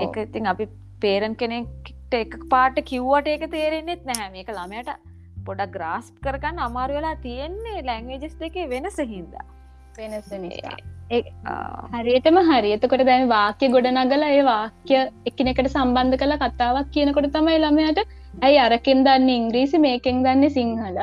එක 0.05 0.17
ඉතින් 0.25 0.51
අපි 0.53 0.67
පේරන් 1.05 1.35
කෙනෙක්ට 1.43 2.19
එක 2.21 2.39
පාට 2.55 2.81
කිව්වට 2.91 3.31
ඒක 3.35 3.45
තේරෙන්නෙත් 3.55 4.03
නැහැ. 4.09 4.33
මේක 4.35 4.51
ළමයට 4.57 4.91
පොඩක් 5.47 5.71
ග්‍රාස්් 5.77 6.11
කරගන්න 6.25 6.65
අමාරු 6.67 6.99
වෙලා 6.99 7.15
තියෙන්නේ 7.27 7.85
ලැංවේජස් 7.91 8.35
දෙකේ 8.43 8.67
වෙනස 8.75 8.99
හින්දා. 9.13 9.47
වෙනස 9.97 10.29
නිසා 10.43 10.77
හරියටම 11.95 12.37
හරි 12.49 12.71
එතකොට 12.71 13.05
දැන් 13.05 13.27
වාක්‍ය 13.29 13.69
ගොඩ 13.69 13.89
නගල 13.93 14.23
ඒ 14.23 14.41
වාක්‍ය 14.43 14.95
එකිනෙකට 15.25 15.67
සම්බන්ධ 15.67 16.17
කළ 16.17 16.37
කතාවක් 16.37 16.89
කියනකොට 16.91 17.29
තමයි 17.33 17.59
ළමයට 17.59 18.01
ඇයි 18.41 18.57
අරකින් 18.59 19.05
දන්න 19.05 19.29
ඉංග්‍රීසි 19.31 19.79
මේකෙන් 19.79 20.23
දන්න 20.25 20.49
සිංහල 20.49 20.97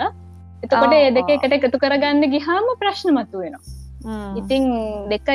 එතකොට 0.63 0.95
ඒ 0.95 1.11
දෙක. 1.11 1.31
එකට 1.37 1.55
එකතු 1.59 1.79
කරගන්න 1.79 2.25
ගිහාම 2.35 2.67
ප්‍රශ්න 2.81 3.13
මතු 3.13 3.45
වෙනවා. 3.45 3.63
ඉතිං 4.37 4.65
දෙක 5.09 5.31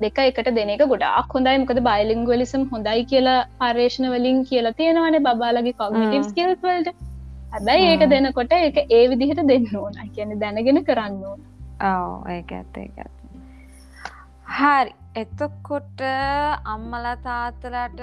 දෙක 0.00 0.18
එකට 0.20 0.50
දෙනක 0.52 0.84
ගොඩක් 0.84 1.34
හොඳයි 1.34 1.58
මොකද 1.58 1.82
බයිලිංගවලිසම් 1.82 2.64
හොඳයි 2.72 3.04
කියලා 3.12 3.38
පර්ේෂණ 3.60 4.08
වලින් 4.14 4.40
කියලා 4.44 4.74
තියෙනවනේ 4.80 5.22
බාලගේ 5.26 5.74
කොගනටව 5.74 6.14
හ්ම්. 6.14 6.24
ස්කල්වල්ට 6.24 6.88
හැබැයි 7.52 7.92
ඒක. 7.92 8.08
දෙනකොට 8.08 8.52
ඒක 8.54 8.82
ඒ 8.88 9.04
විදිහට 9.12 9.46
දෙන්න 9.52 9.70
ඕන 9.76 10.02
කියන 10.16 10.36
දැනගෙන 10.40 10.84
කරන්න 10.84 11.22
ඕන 11.24 11.40
ඔව 11.84 12.28
ඒක 12.28 12.52
ඇත්ත 12.52 12.76
ඇත්ත. 12.78 13.17
හරි. 14.48 14.92
එතකොට 15.14 16.00
අම්මලා 16.64 17.16
තාත්තලට 17.24 18.00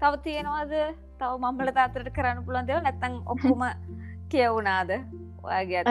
තව 0.00 0.12
තියෙනවාද? 0.24 0.72
තව 1.18 1.32
මම්මල 1.38 1.70
තාතරට 1.74 2.10
කරන්න 2.16 2.44
පුළන් 2.46 2.66
දෙව 2.66 2.82
නැත්තං 2.82 3.14
ඔක්කොම 3.26 3.62
කියවුනාද 4.30 4.90
ඔයාගේ 5.42 5.82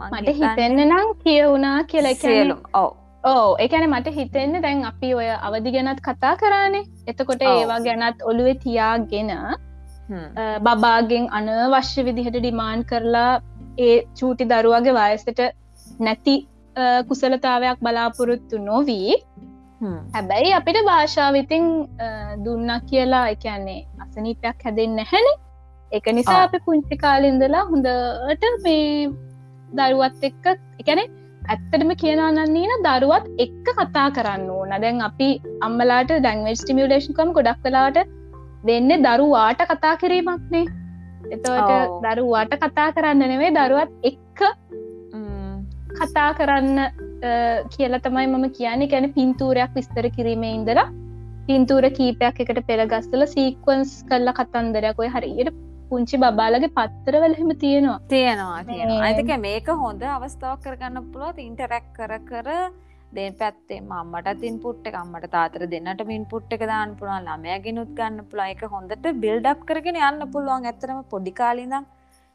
මට 0.00 0.34
හිතන්නේ 0.40 0.86
නම් 0.86 1.14
කියවුණා 1.24 1.78
කියලා 1.84 2.14
සියලුම. 2.14 2.60
ඔව්. 2.74 2.90
ඕ 3.24 3.48
එකන 3.58 3.86
මට 3.86 4.14
හිතෙන්න 4.18 4.62
දැන් 4.62 4.84
අපි 4.84 5.14
ඔය 5.14 5.28
අවදි 5.30 5.72
ගැනත් 5.72 6.00
කතා 6.00 6.34
කරානේ. 6.36 6.84
එතකොට. 7.06 7.42
ඒවා 7.44 7.80
ගැනත් 7.80 8.22
ඔළුවේ 8.24 8.56
තියාගෙන 8.64 9.32
බබාගෙන් 10.62 11.26
අනවශ්‍ය 11.32 12.04
විදිහට 12.04 12.38
ඩිමාන්් 12.38 12.84
කරලා 12.84 13.32
ඒ 13.78 13.96
චූටි 14.14 14.48
දරුවගේ 14.52 14.94
වයසට 14.94 15.44
නැති 16.00 16.36
කුසලතාවයක් 17.08 17.78
බලාපොරොත්තු 17.86 18.64
නොවී. 18.64 19.14
හැබැයි 20.14 20.56
අපිට 20.58 20.78
භාෂාවිතින් 20.88 21.64
දුන්න 22.44 22.72
කියලා 22.90 23.24
එකන්නේ 23.34 23.78
අසනීපයක් 24.02 24.66
හැදෙන් 24.66 24.96
නැහැනේ 24.96 25.36
එක 25.92 26.06
නිසා. 26.18 26.42
අපි 26.42 26.58
පුංචි 26.66 27.00
කාලින්දලා 27.04 27.64
හොඳට 27.70 28.44
මේ 28.64 29.08
දරුවත් 29.78 30.28
එක්ක 30.28 30.46
එකන 30.80 31.00
ඇත්තටම 31.48 31.92
කියනන්නන්නේන 32.02 32.84
දරුවත් 32.86 33.26
එක්ක 33.44 33.66
කතා 33.78 34.08
කරන්න 34.16 34.50
ඕන 34.56 34.74
දැන් 34.84 35.00
අපි 35.08 35.28
අම්මලාට 35.68 36.12
ඩැන්වේජ් 36.16 36.58
ටිමියලේෂන්කම 36.60 37.32
ගොඩක් 37.38 37.62
කලාට 37.64 37.98
දෙන්න 38.66 38.92
දරුවාට 39.06 39.62
කතා 39.70 39.94
කිරීමක්නේ 39.96 40.66
එතවට 41.30 41.70
ඔව්. 41.70 42.04
දරුවාට 42.06 42.52
කතා 42.64 42.88
කරන්න 42.96 43.24
නෙවේ 43.32 43.50
දරුවත් 43.58 43.92
එක්ක 44.02 44.40
කතා 46.02 46.30
කරන්න 46.38 46.78
කියලා 47.74 48.04
තමයි 48.06 48.26
මම 48.32 48.46
කියන්නේ. 48.58 48.90
ගැන 48.92 49.06
පින්තූරයක් 49.18 49.72
විස්තර 49.78 50.06
කිරීම 50.18 50.44
ඉඳලා 50.50 50.88
පින්තූර 51.48 51.84
කීපයක් 51.98 52.44
එකට 52.44 52.60
පෙළගස්සල 52.70 53.24
සීක්වන්ස් 53.34 53.92
කරලා 54.10 54.38
කතන්දරයක් 54.38 55.02
ඔය 55.04 55.10
හරියට 55.16 55.50
පුංචි 55.90 56.16
බබාලගේ 56.22 56.74
පත්තරවල 56.76 57.32
හෙම 57.38 57.50
තියෙනවා. 57.62 57.98
තියෙනවා 58.12 58.60
තියෙනවා. 58.68 59.00
අයිතක 59.06 59.32
මේක 59.46 59.68
හොඳ 59.82 60.02
අවස්ථාවක් 60.16 60.62
කරගන්න 60.66 61.08
පුළුවත් 61.12 61.38
ඉන්ටරැක් 61.48 61.86
කර 61.96 62.12
කර 62.28 62.48
දෙ 63.16 63.24
පැත්තේ 63.40 63.80
මම්මට 63.80 64.28
තින් 64.42 64.58
පුට්ට 64.64 64.98
අම්මට 65.02 65.26
තාතර 65.32 65.62
දෙන්නට 65.72 66.02
මින් 66.10 66.26
පුට්ට 66.32 66.52
එක 66.56 66.62
දාන්න 66.72 66.92
පුළුවන්. 66.98 67.26
ළමයගෙනුත් 67.28 67.90
ගන්න 67.98 68.20
පුළුවන්. 68.28 68.52
එක 68.54 68.62
හොඳට 68.74 69.08
බිල්ඩප් 69.24 69.64
කරගෙන 69.70 69.98
යන්න 70.08 70.28
පුළුවන්. 70.34 70.68
ඇතරම 70.70 71.00
පොඩිකාලිදම් 71.14 71.88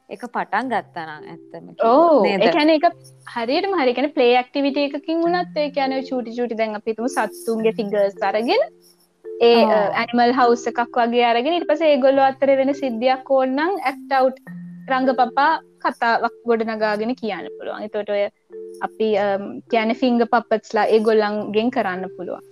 එක 0.10 0.24
පටන් 0.28 0.68
ගත්තනම් 0.72 1.24
ඇත්තම 1.30 1.70
ඕ? 1.84 2.24
එකන 2.48 2.72
එක 2.74 2.84
හරියට 3.36 3.68
හරිකන 3.78 4.08
පලේ 4.16 4.42
ක්ටිවිට 4.48 4.78
එකකින් 4.82 5.24
වුණත් 5.24 5.58
ඒ 5.58 5.70
කියන 5.76 5.96
චුටි 6.10 6.36
චුටි 6.38 6.58
දැන් 6.60 6.78
අපිතුම 6.80 7.08
සත්තුන්ගේ 7.10 7.74
ෆිගර්ස් 7.80 8.20
අරගෙන 8.30 8.64
ඒ. 9.26 9.64
ඇනිමල් 10.02 10.34
හවස් 10.40 10.66
එකක් 10.72 11.00
වගේ 11.00 11.26
අරගෙන 11.32 11.58
ඉට 11.58 11.68
පස 11.70 11.82
ඒගොල්ල 11.88 12.22
අත්තර 12.28 12.52
වෙන 12.60 12.74
සිද්ධියක් 12.82 13.32
ඕන්නම් 13.38 13.80
ඇක්ටව් 13.84 14.30
රංග 14.92 15.10
පපා 15.22 15.52
කතාවක් 15.84 16.36
ගොඩ 16.50 16.66
නගාගෙන 16.68 17.14
කියන්න 17.22 17.48
පුළුවන් 17.58 17.90
තොට 17.94 18.10
ඔය 18.16 18.26
අපි 18.88 19.08
කියන 19.72 19.94
ෆිංග 20.02 20.20
පපත්ස්ලා 20.34 20.86
ඒ 20.88 21.00
ගොල්ලන්ගෙන් 21.08 21.72
කරන්න 21.76 22.12
පුළුවන් 22.18 22.44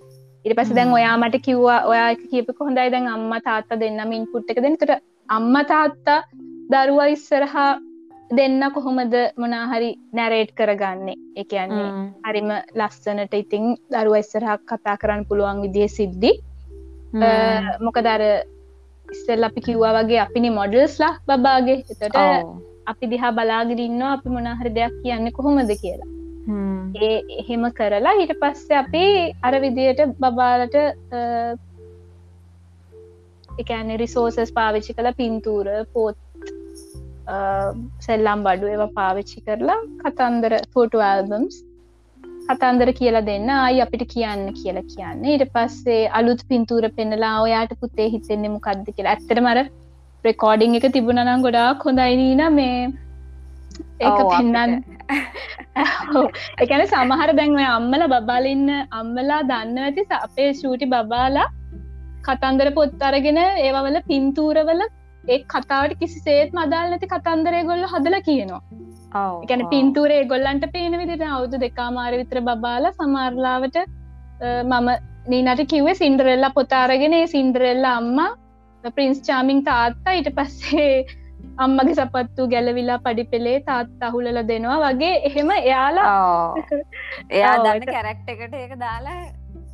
ඉට 0.46 0.56
පස 0.58 0.72
දැන්. 0.78 0.96
ඔයා 0.98 1.16
මට 1.18 1.42
කිව්වා 1.46 1.78
ඔයා 1.92 2.08
එක 2.16 2.24
කියපක 2.32 2.66
හොඳයි 2.68 2.90
දැන් 2.96 3.12
අම්ම 3.16 3.36
තාත්තා 3.46 3.80
දෙන්නම 3.84 4.16
ඉන්පුට් 4.18 4.50
එක 4.54 4.64
දෙන්නට 4.66 4.92
අම්ම 5.30 5.54
තාත්තා 5.72 6.18
දරුවා 6.74 7.10
ඉස්සරහා 7.16 7.72
දෙන්න 8.38 8.64
කොහොමද 8.76 9.16
මොනාහරි 9.42 9.90
නැරේට් 10.18 10.52
කරගන්නේ? 10.60 11.18
එකයන්නේ 11.42 11.90
හරිම 12.26 12.50
ලස්සනට 12.80 13.34
ඉතිං 13.42 13.66
දරුව 13.94 14.16
ඉස්සරහක් 14.22 14.62
කතා 14.72 14.96
කරන්න 15.02 15.28
පුළුවන් 15.30 15.62
විදිහ 15.66 15.90
සිද්ධි. 15.98 16.32
මොක 17.86 17.98
දර 18.08 18.24
ඉස්සල් 19.08 19.50
අපි 19.50 19.62
කිව්වා 19.68 19.94
වගේ 19.98 20.22
අපිනි 20.26 20.50
මොඩල්ස්ලා 20.60 21.14
බබාගේ. 21.28 21.78
එතට 21.94 22.18
අපි 22.92 23.06
දිහා 23.12 23.36
බලාගිරින්න 23.38 24.02
අපි 24.16 24.30
මොනාහරි 24.38 24.72
දෙයක් 24.78 24.96
කියන්න 25.04 25.32
කොහොමද 25.38 25.72
කියලා. 25.84 26.10
ඒ 27.06 27.18
එහෙම 27.42 27.64
කරලා 27.78 28.16
ඊට 28.22 28.34
පස්සේ 28.42 28.80
අපි 28.84 29.04
අර 29.48 29.54
විදියට 29.64 30.02
බබාලට 30.22 30.76
එකන 33.62 33.90
රිසෝසස් 34.02 34.52
පාවිච්චි 34.58 34.98
කළ 34.98 35.14
පින්තූර 35.20 35.68
පෝත් 35.94 36.18
සෙල්ලම් 38.06 38.40
බඩු 38.46 38.72
ඒව 38.72 38.84
පාවිච්චි 38.96 39.46
කරලා 39.46 39.80
කතන්දර 40.02 40.56
ෆෝටු 40.74 41.06
ඇල්බම්ස් 41.10 41.60
කතන්දර 42.48 42.90
කියලා 43.00 43.26
දෙන්න 43.30 43.50
අයි 43.58 43.80
අපිට 43.86 44.04
කියන්න 44.14 44.44
කියලා 44.54 44.90
කියන්න. 44.94 45.24
ඊට 45.26 45.46
පස්සේ 45.54 46.02
අලුත් 46.20 46.42
පින්තූර 46.50 46.86
පෙන්නලා 46.98 47.36
ඔයාට 47.42 47.74
පුතේ 47.82 48.10
හිතෙන්නේ 48.10 48.54
මොකක්ද 48.56 48.88
කියලා. 48.90 49.14
ඇත්තට 49.14 49.40
මර 49.40 49.60
රෙකෝඩිං 50.26 50.76
එක 50.80 50.88
තිබුණනම් 50.96 51.46
ගොඩාක් 51.46 51.86
හොඳයිනීන 51.88 52.44
මේ. 52.54 52.82
ඒක 54.02 54.20
පෙන්නන්න. 54.34 54.84
එකන 56.64 56.84
සමහර 56.86 57.32
දැන්ව 57.40 57.62
අම්මල 57.70 58.04
බබාලඉන්න 58.14 58.70
අම්මලා 59.00 59.42
දන්න 59.52 59.84
ඇති 59.86 60.06
අපේ 60.20 60.50
ශූටි 60.62 60.92
බබාලා 60.96 61.48
කතන්දර 62.28 62.70
පොත් 62.78 63.08
අරගෙන 63.10 63.40
ඒවවල 63.44 63.98
පින්තූරවල 64.10 64.84
ඒ 65.26 65.40
කතාවට 65.46 66.00
කිසි 66.00 66.20
සේත් 66.20 66.54
මදාල් 66.54 66.90
නැති 66.90 67.08
කතන්දරය 67.08 67.64
ගොල්ල 67.70 67.86
හදල 67.86 68.18
කියනවා. 68.22 68.62
එකැන 69.44 69.66
පින්තූරේ 69.70 70.22
ගොල්ලන්ට 70.26 70.66
පේන 70.76 71.00
විදිට 71.02 71.26
අවුදු 71.32 71.60
දෙකාමාර 71.60 72.14
විතර 72.14 72.40
බබාල 72.42 72.88
සමාර්ලාවට 72.92 73.78
මම 74.44 74.90
නීනට 75.28 75.66
කිව්වේ 75.68 75.96
සින්ඩරෙල්ල 75.96 76.48
පොතාරගෙන 76.56 77.18
සින්ඩරෙල්ල 77.28 77.86
අම්මා 77.92 78.32
ප්‍රින්ස් 78.96 79.22
චාමිං 79.28 79.62
තාත්තා 79.64 80.16
ඊට 80.18 80.32
පස්සේ 80.36 81.06
අම්මගේ 81.58 81.96
සපත්තු 81.96 82.48
ගැලවිලා 82.48 83.00
පඩි 83.00 83.24
පෙළේ 83.26 83.60
තාත් 83.70 84.04
අහුලල 84.08 84.42
දෙනවා 84.52 84.82
වගේ 84.86 85.14
එහෙම 85.30 85.52
එයාලා 85.52 86.12
එයා 87.30 87.56
දන්න 87.60 87.90
කැරක්ට 87.92 88.36
එකට 88.36 88.60
ඒක 88.62 88.76
දාලා 88.80 89.20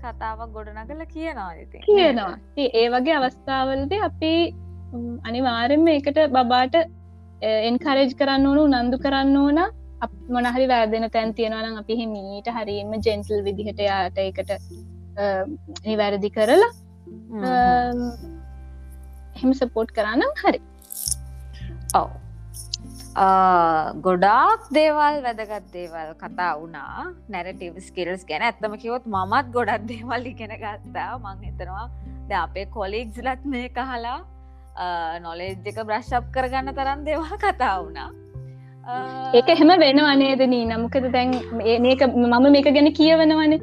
කතාවක් 0.01 0.51
ගොඩනගල 0.53 1.05
කියනවා 1.13 1.51
කියනවා. 1.85 2.33
ඒ 2.57 2.87
වගේ 2.89 3.15
අවස්ථාවලද 3.15 3.93
අපි 4.03 4.33
උම්, 4.93 5.09
අනිවාරෙන්ම 5.29 5.87
එකට 5.97 6.19
බබාට 6.35 6.75
එන්කරේජ් 7.69 8.11
කරන්න 8.19 8.47
ඕනු 8.51 8.63
නන්දු 8.67 8.97
කරන්න 9.05 9.35
ඕන. 9.43 9.59
මොනහරි 10.35 10.65
වැරදෙන 10.71 11.05
තැන් 11.15 11.33
තියෙනවනම් 11.37 11.75
අපි 11.81 11.95
හිමීට 12.01 12.47
හරිම 12.57 12.91
ජෙන්ටල් 13.07 13.41
විදිහට 13.47 13.79
යාට 13.89 14.17
එකට 14.29 14.51
නිවැරදි 15.87 16.29
කරලා 16.37 16.71
එහෙම 19.35 19.51
සපෝට් 19.59 19.91
කරන්නම් 19.97 20.33
හරි. 20.41 20.59
ඔව්. 21.99 22.09
ගොඩාක් 24.05 24.61
දේවල් 24.77 25.15
වැදගත් 25.25 25.67
දේවල් 25.75 26.09
කතා 26.23 26.51
වුණා. 26.61 27.05
නැරටිව් 27.35 27.79
ස්කිල්ස් 27.87 28.23
ගැන. 28.29 28.43
ඇත්තම 28.47 28.73
කිවොත් 28.83 29.05
මමත් 29.15 29.47
ගොඩක් 29.55 29.87
දේවල් 29.93 30.23
ඉගෙන 30.33 30.53
ගත්තා. 30.63 31.11
මං 31.23 31.37
හිතනවා 31.47 31.85
ද 32.29 32.31
අපේ 32.45 32.67
කොලික්ස්ලත් 32.77 33.41
මේ 33.53 33.69
කහලා 33.77 34.19
නොලෙජ් 35.21 35.57
එක 35.65 35.83
බ්‍රශ්ප් 35.83 36.23
කරගන්න 36.33 36.71
තරන් 36.73 37.03
දේවල් 37.05 37.37
කතා 37.37 37.79
වුණා. 37.79 38.09
ඒක 39.35 39.49
එහෙම 39.49 39.67
වෙන 39.79 39.99
අනේදනී 39.99 40.65
නමුකද 40.65 41.11
දැන් 41.11 41.29
මේ- 41.53 41.79
මේක 41.79 42.01
මම 42.07 42.51
මේක 42.51 42.65
ගැන 42.73 42.93
කියවනවනේ. 42.93 43.59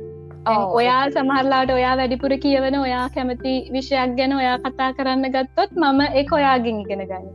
දැන් 0.47 0.59
ඔයා 0.59 1.09
සමහරලාට 1.11 1.71
ඔයා 1.71 1.97
වැඩිපුර 1.97 2.31
කියවන 2.37 2.75
ඔයා 2.79 3.09
කැමති 3.15 3.69
විෂයක් 3.73 4.17
ගැන 4.17 4.33
ඔයා 4.33 4.59
කතා 4.59 4.93
කරන්න 4.93 5.29
ගත්තොත් 5.31 5.71
මම 5.77 6.01
ඒ 6.01 6.25
ඔයාගෙන් 6.33 6.81
ඉගෙන 6.81 6.99
ගන්න 7.07 7.27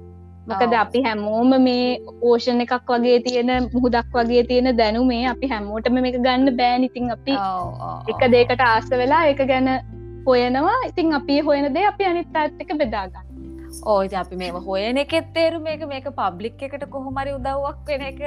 මොකද. 0.48 0.74
අපි 0.74 1.02
හැමෝම 1.04 1.50
මේ 1.64 2.00
ඕෂණ 2.22 2.62
එකක් 2.62 2.90
වගේ 2.90 3.20
තියෙන 3.20 3.52
මුහුදක් 3.74 4.16
වගේ 4.16 4.44
තියෙන 4.44 4.78
දැනුමේ 4.78 5.26
අපි 5.26 5.48
හැමෝටම 5.48 5.94
මේක 5.94 6.16
ගන්න 6.16 6.56
බෑනිතින් 6.58 7.12
අපි 7.12 7.32
ඔව්, 7.32 7.68
ඔව්, 7.90 8.10
එක. 8.10 8.32
දේකට 8.32 8.62
ආස 8.62 8.90
වෙලා 8.92 9.26
එක 9.26 9.38
ගැන 9.48 9.70
හොයනවා. 10.28 10.80
ඉතින් 10.88 11.14
අපි 11.14 11.40
හොයන 11.40 11.74
දේ 11.76 11.86
අපි 11.86 12.06
අනිත් 12.06 12.36
ඇත්තක 12.36 12.78
බෙදාගන්න 12.78 13.31
ඕ 13.86 14.00
ඉතින් 14.06 14.20
අපි 14.20 14.36
මේ 14.36 14.52
හොයන 14.68 14.98
එකෙත් 14.98 15.34
තේරු 15.34 15.60
මේක 15.60 15.86
මේක 15.88 16.08
පබ්ලික් 16.22 16.64
එකට 16.68 16.90
කොහොමරි 16.96 17.36
උදව්වක් 17.38 17.88
වෙන 17.88 18.02
එක 18.10 18.20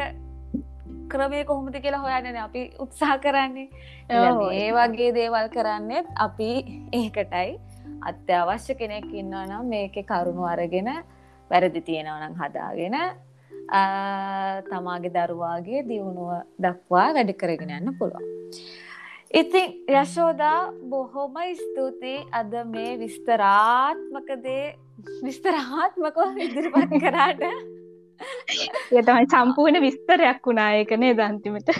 ක්‍රමය 1.12 1.44
කොහොමද 1.44 1.76
කියලා 1.84 2.02
හොයන්න 2.04 2.36
අපි 2.46 2.62
උත්සා 2.78 3.18
කරන්නේ. 3.18 3.68
ඒ 4.10 4.70
වගේ 4.76 5.10
දේවල් 5.18 5.48
කරන්නෙත් 5.56 6.06
අපි 6.26 6.50
ඒකටයි 7.00 7.50
අත්‍යවශ්‍ය 8.10 8.74
කෙනෙක් 8.80 9.06
ඉන්නවා 9.12 9.44
නම් 9.46 9.68
මේක 9.74 9.96
කරුණු 10.10 10.48
අරගෙන 10.52 10.90
වැරදි 11.50 11.80
තියෙනවනම් 11.88 12.34
හදාගෙන 12.40 12.96
තමාගේ 14.70 15.14
දරුවාගේ 15.16 15.84
දියුණුව 15.88 16.32
දක්වා 16.58 17.08
වැඩි 17.16 17.34
කරගෙන 17.42 17.76
යන්න 17.78 17.98
පුළුවන්. 17.98 18.24
ඉතින් 19.34 19.68
යශෝදා 19.90 20.72
බොහොම 20.90 21.36
ස්තුතියි 21.60 22.26
අද 22.32 22.52
මේ 22.66 22.98
විස්තරාත්මකදේ 22.98 24.66
විස්තරාත්මකව 25.22 26.40
ඉදිරිපත් 26.40 26.98
කරාට. 27.00 27.42
ඒ 28.92 29.02
තමයි 29.02 29.26
සම්පූර්ණ 29.28 29.80
විස්තරයක් 29.82 30.46
වුණා 30.46 30.70
ඒක 30.74 30.94
නේද 30.98 31.18
අන්තිමට? 31.20 31.72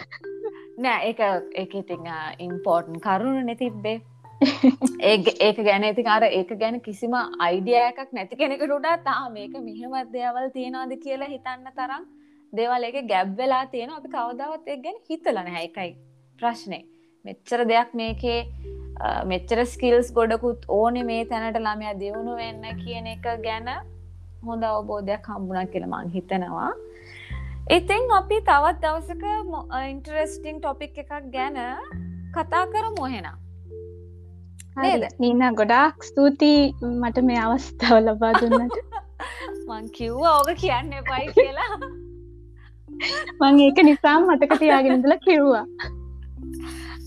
නෑ 0.79 1.11
ඒක 1.11 1.21
ඒක 1.55 1.75
ඉතිං 1.75 2.11
ඉම්පෝර්ටන් 2.41 3.01
කරුණු 3.01 3.43
නැතිබ්බේ 3.43 4.01
ඒක 5.11 5.61
ගැන 5.61 5.85
ඉතින් 5.85 6.09
අර 6.09 6.27
ඒක 6.29 6.51
ගැන 6.59 6.81
කිසිම 6.81 7.15
අයිඩියයකක් 7.15 8.13
නැති 8.13 8.37
කෙනෙකට 8.37 8.75
උඩා 8.79 8.97
තා 9.05 9.29
මේක 9.31 9.55
මෙහෙමත් 9.61 10.13
දේවල් 10.13 10.51
තියෙනවාද 10.51 10.97
කියලා 10.99 11.31
හිතන්න 11.31 11.71
තරම් 11.73 12.09
දේවල් 12.53 12.89
එක 12.91 12.99
ගැබ් 13.07 13.37
වෙලා 13.37 13.65
තියෙන 13.67 13.93
අපි 13.93 14.09
කවදාවත් 14.09 14.73
එක් 14.75 14.83
ගැන 14.85 14.99
හිතලන 15.11 15.53
හැකයි 15.57 15.93
ප්‍රශ්නය 16.39 16.81
මෙච්චර 17.25 17.65
දෙයක් 17.65 17.95
මේකේ 17.95 18.41
මෙච්චර 19.25 19.61
ස්කිල්ස් 19.67 20.13
ගොඩකුත් 20.13 20.65
ඕනෙ 20.69 21.03
මේ 21.03 21.25
තැනට 21.25 21.59
ළමයා 21.59 21.95
දියුණු 22.01 22.37
වෙන්න 22.37 22.65
කියන 22.83 23.07
එක 23.07 23.27
ගැන 23.43 23.71
හොඳ 24.43 24.65
අවබෝධයක් 24.65 25.27
හම්බුණක් 25.27 25.73
කියල 25.73 25.87
මං 25.87 26.11
හිතනවා. 26.17 26.73
ඉතිං 27.71 28.11
අපි 28.13 28.41
තවත් 28.41 28.83
දවසක 28.83 29.25
ඉන්ටරෙස්ටිං 29.91 30.61
ටොපික් 30.61 30.99
එකක් 30.99 31.33
ගැන 31.33 31.59
කතා 32.35 32.65
කර 32.67 32.87
මොහෙනා 32.99 33.39
නීන 35.19 35.43
ගොඩාක් 35.55 36.03
ස්තුතියි 36.03 36.75
මට 36.83 37.23
මේ 37.23 37.41
අවස්ථාව 37.41 37.99
ලබා 38.01 38.33
දුන්නට. 38.35 38.79
මං 39.69 39.85
කිව්ව 39.91 40.23
ඕක 40.29 40.51
කියන්න 40.57 40.93
එපයි 40.93 41.27
කියලා. 41.35 41.77
මං 43.41 43.61
ඒක 43.61 43.79
නිසාම් 43.83 44.27
මතක 44.27 44.59
තියාගෙනදල 44.59 45.15
කිව්වා 45.27 45.67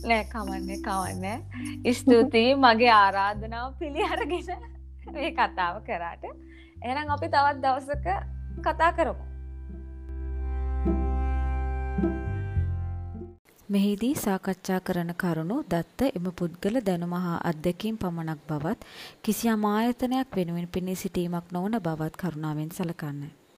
නෑ 0.08 0.26
කමන්න 0.32 0.82
කවන්න 0.82 1.94
ස්තුතියි. 1.94 2.56
මගේ 2.58 2.92
ආරාධනාව 2.96 3.72
පිළි 3.80 4.04
අරගෙන 4.06 4.68
මේ 5.14 5.32
කතාව 5.34 5.82
කරාට. 5.88 6.28
එනම් 6.84 7.10
අපි 7.10 7.28
තවත් 7.30 7.58
දවසක 7.64 8.08
කතා 8.64 8.92
කරමු. 8.94 9.26
මෙහිදී 13.70 14.16
සාකච්ඡා 14.16 14.80
කරන 14.82 15.12
කරුණු 15.16 15.58
දත්ත 15.72 16.12
එම 16.18 16.28
පුද්ගල 16.34 16.78
දැනුම 16.82 17.16
හා 17.18 17.40
අත්දැකීම් 17.50 17.98
පමණක් 17.98 18.46
බවත් 18.50 18.80
කිසියම් 19.24 19.66
ආයතනයක් 19.72 20.38
වෙනුවෙන් 20.38 20.70
පෙනී 20.70 20.96
සිටීමක් 20.96 21.52
නොවන 21.52 21.76
බවත් 21.82 22.16
කරුණාවෙන් 22.18 22.72
සලකන්න. 22.72 23.38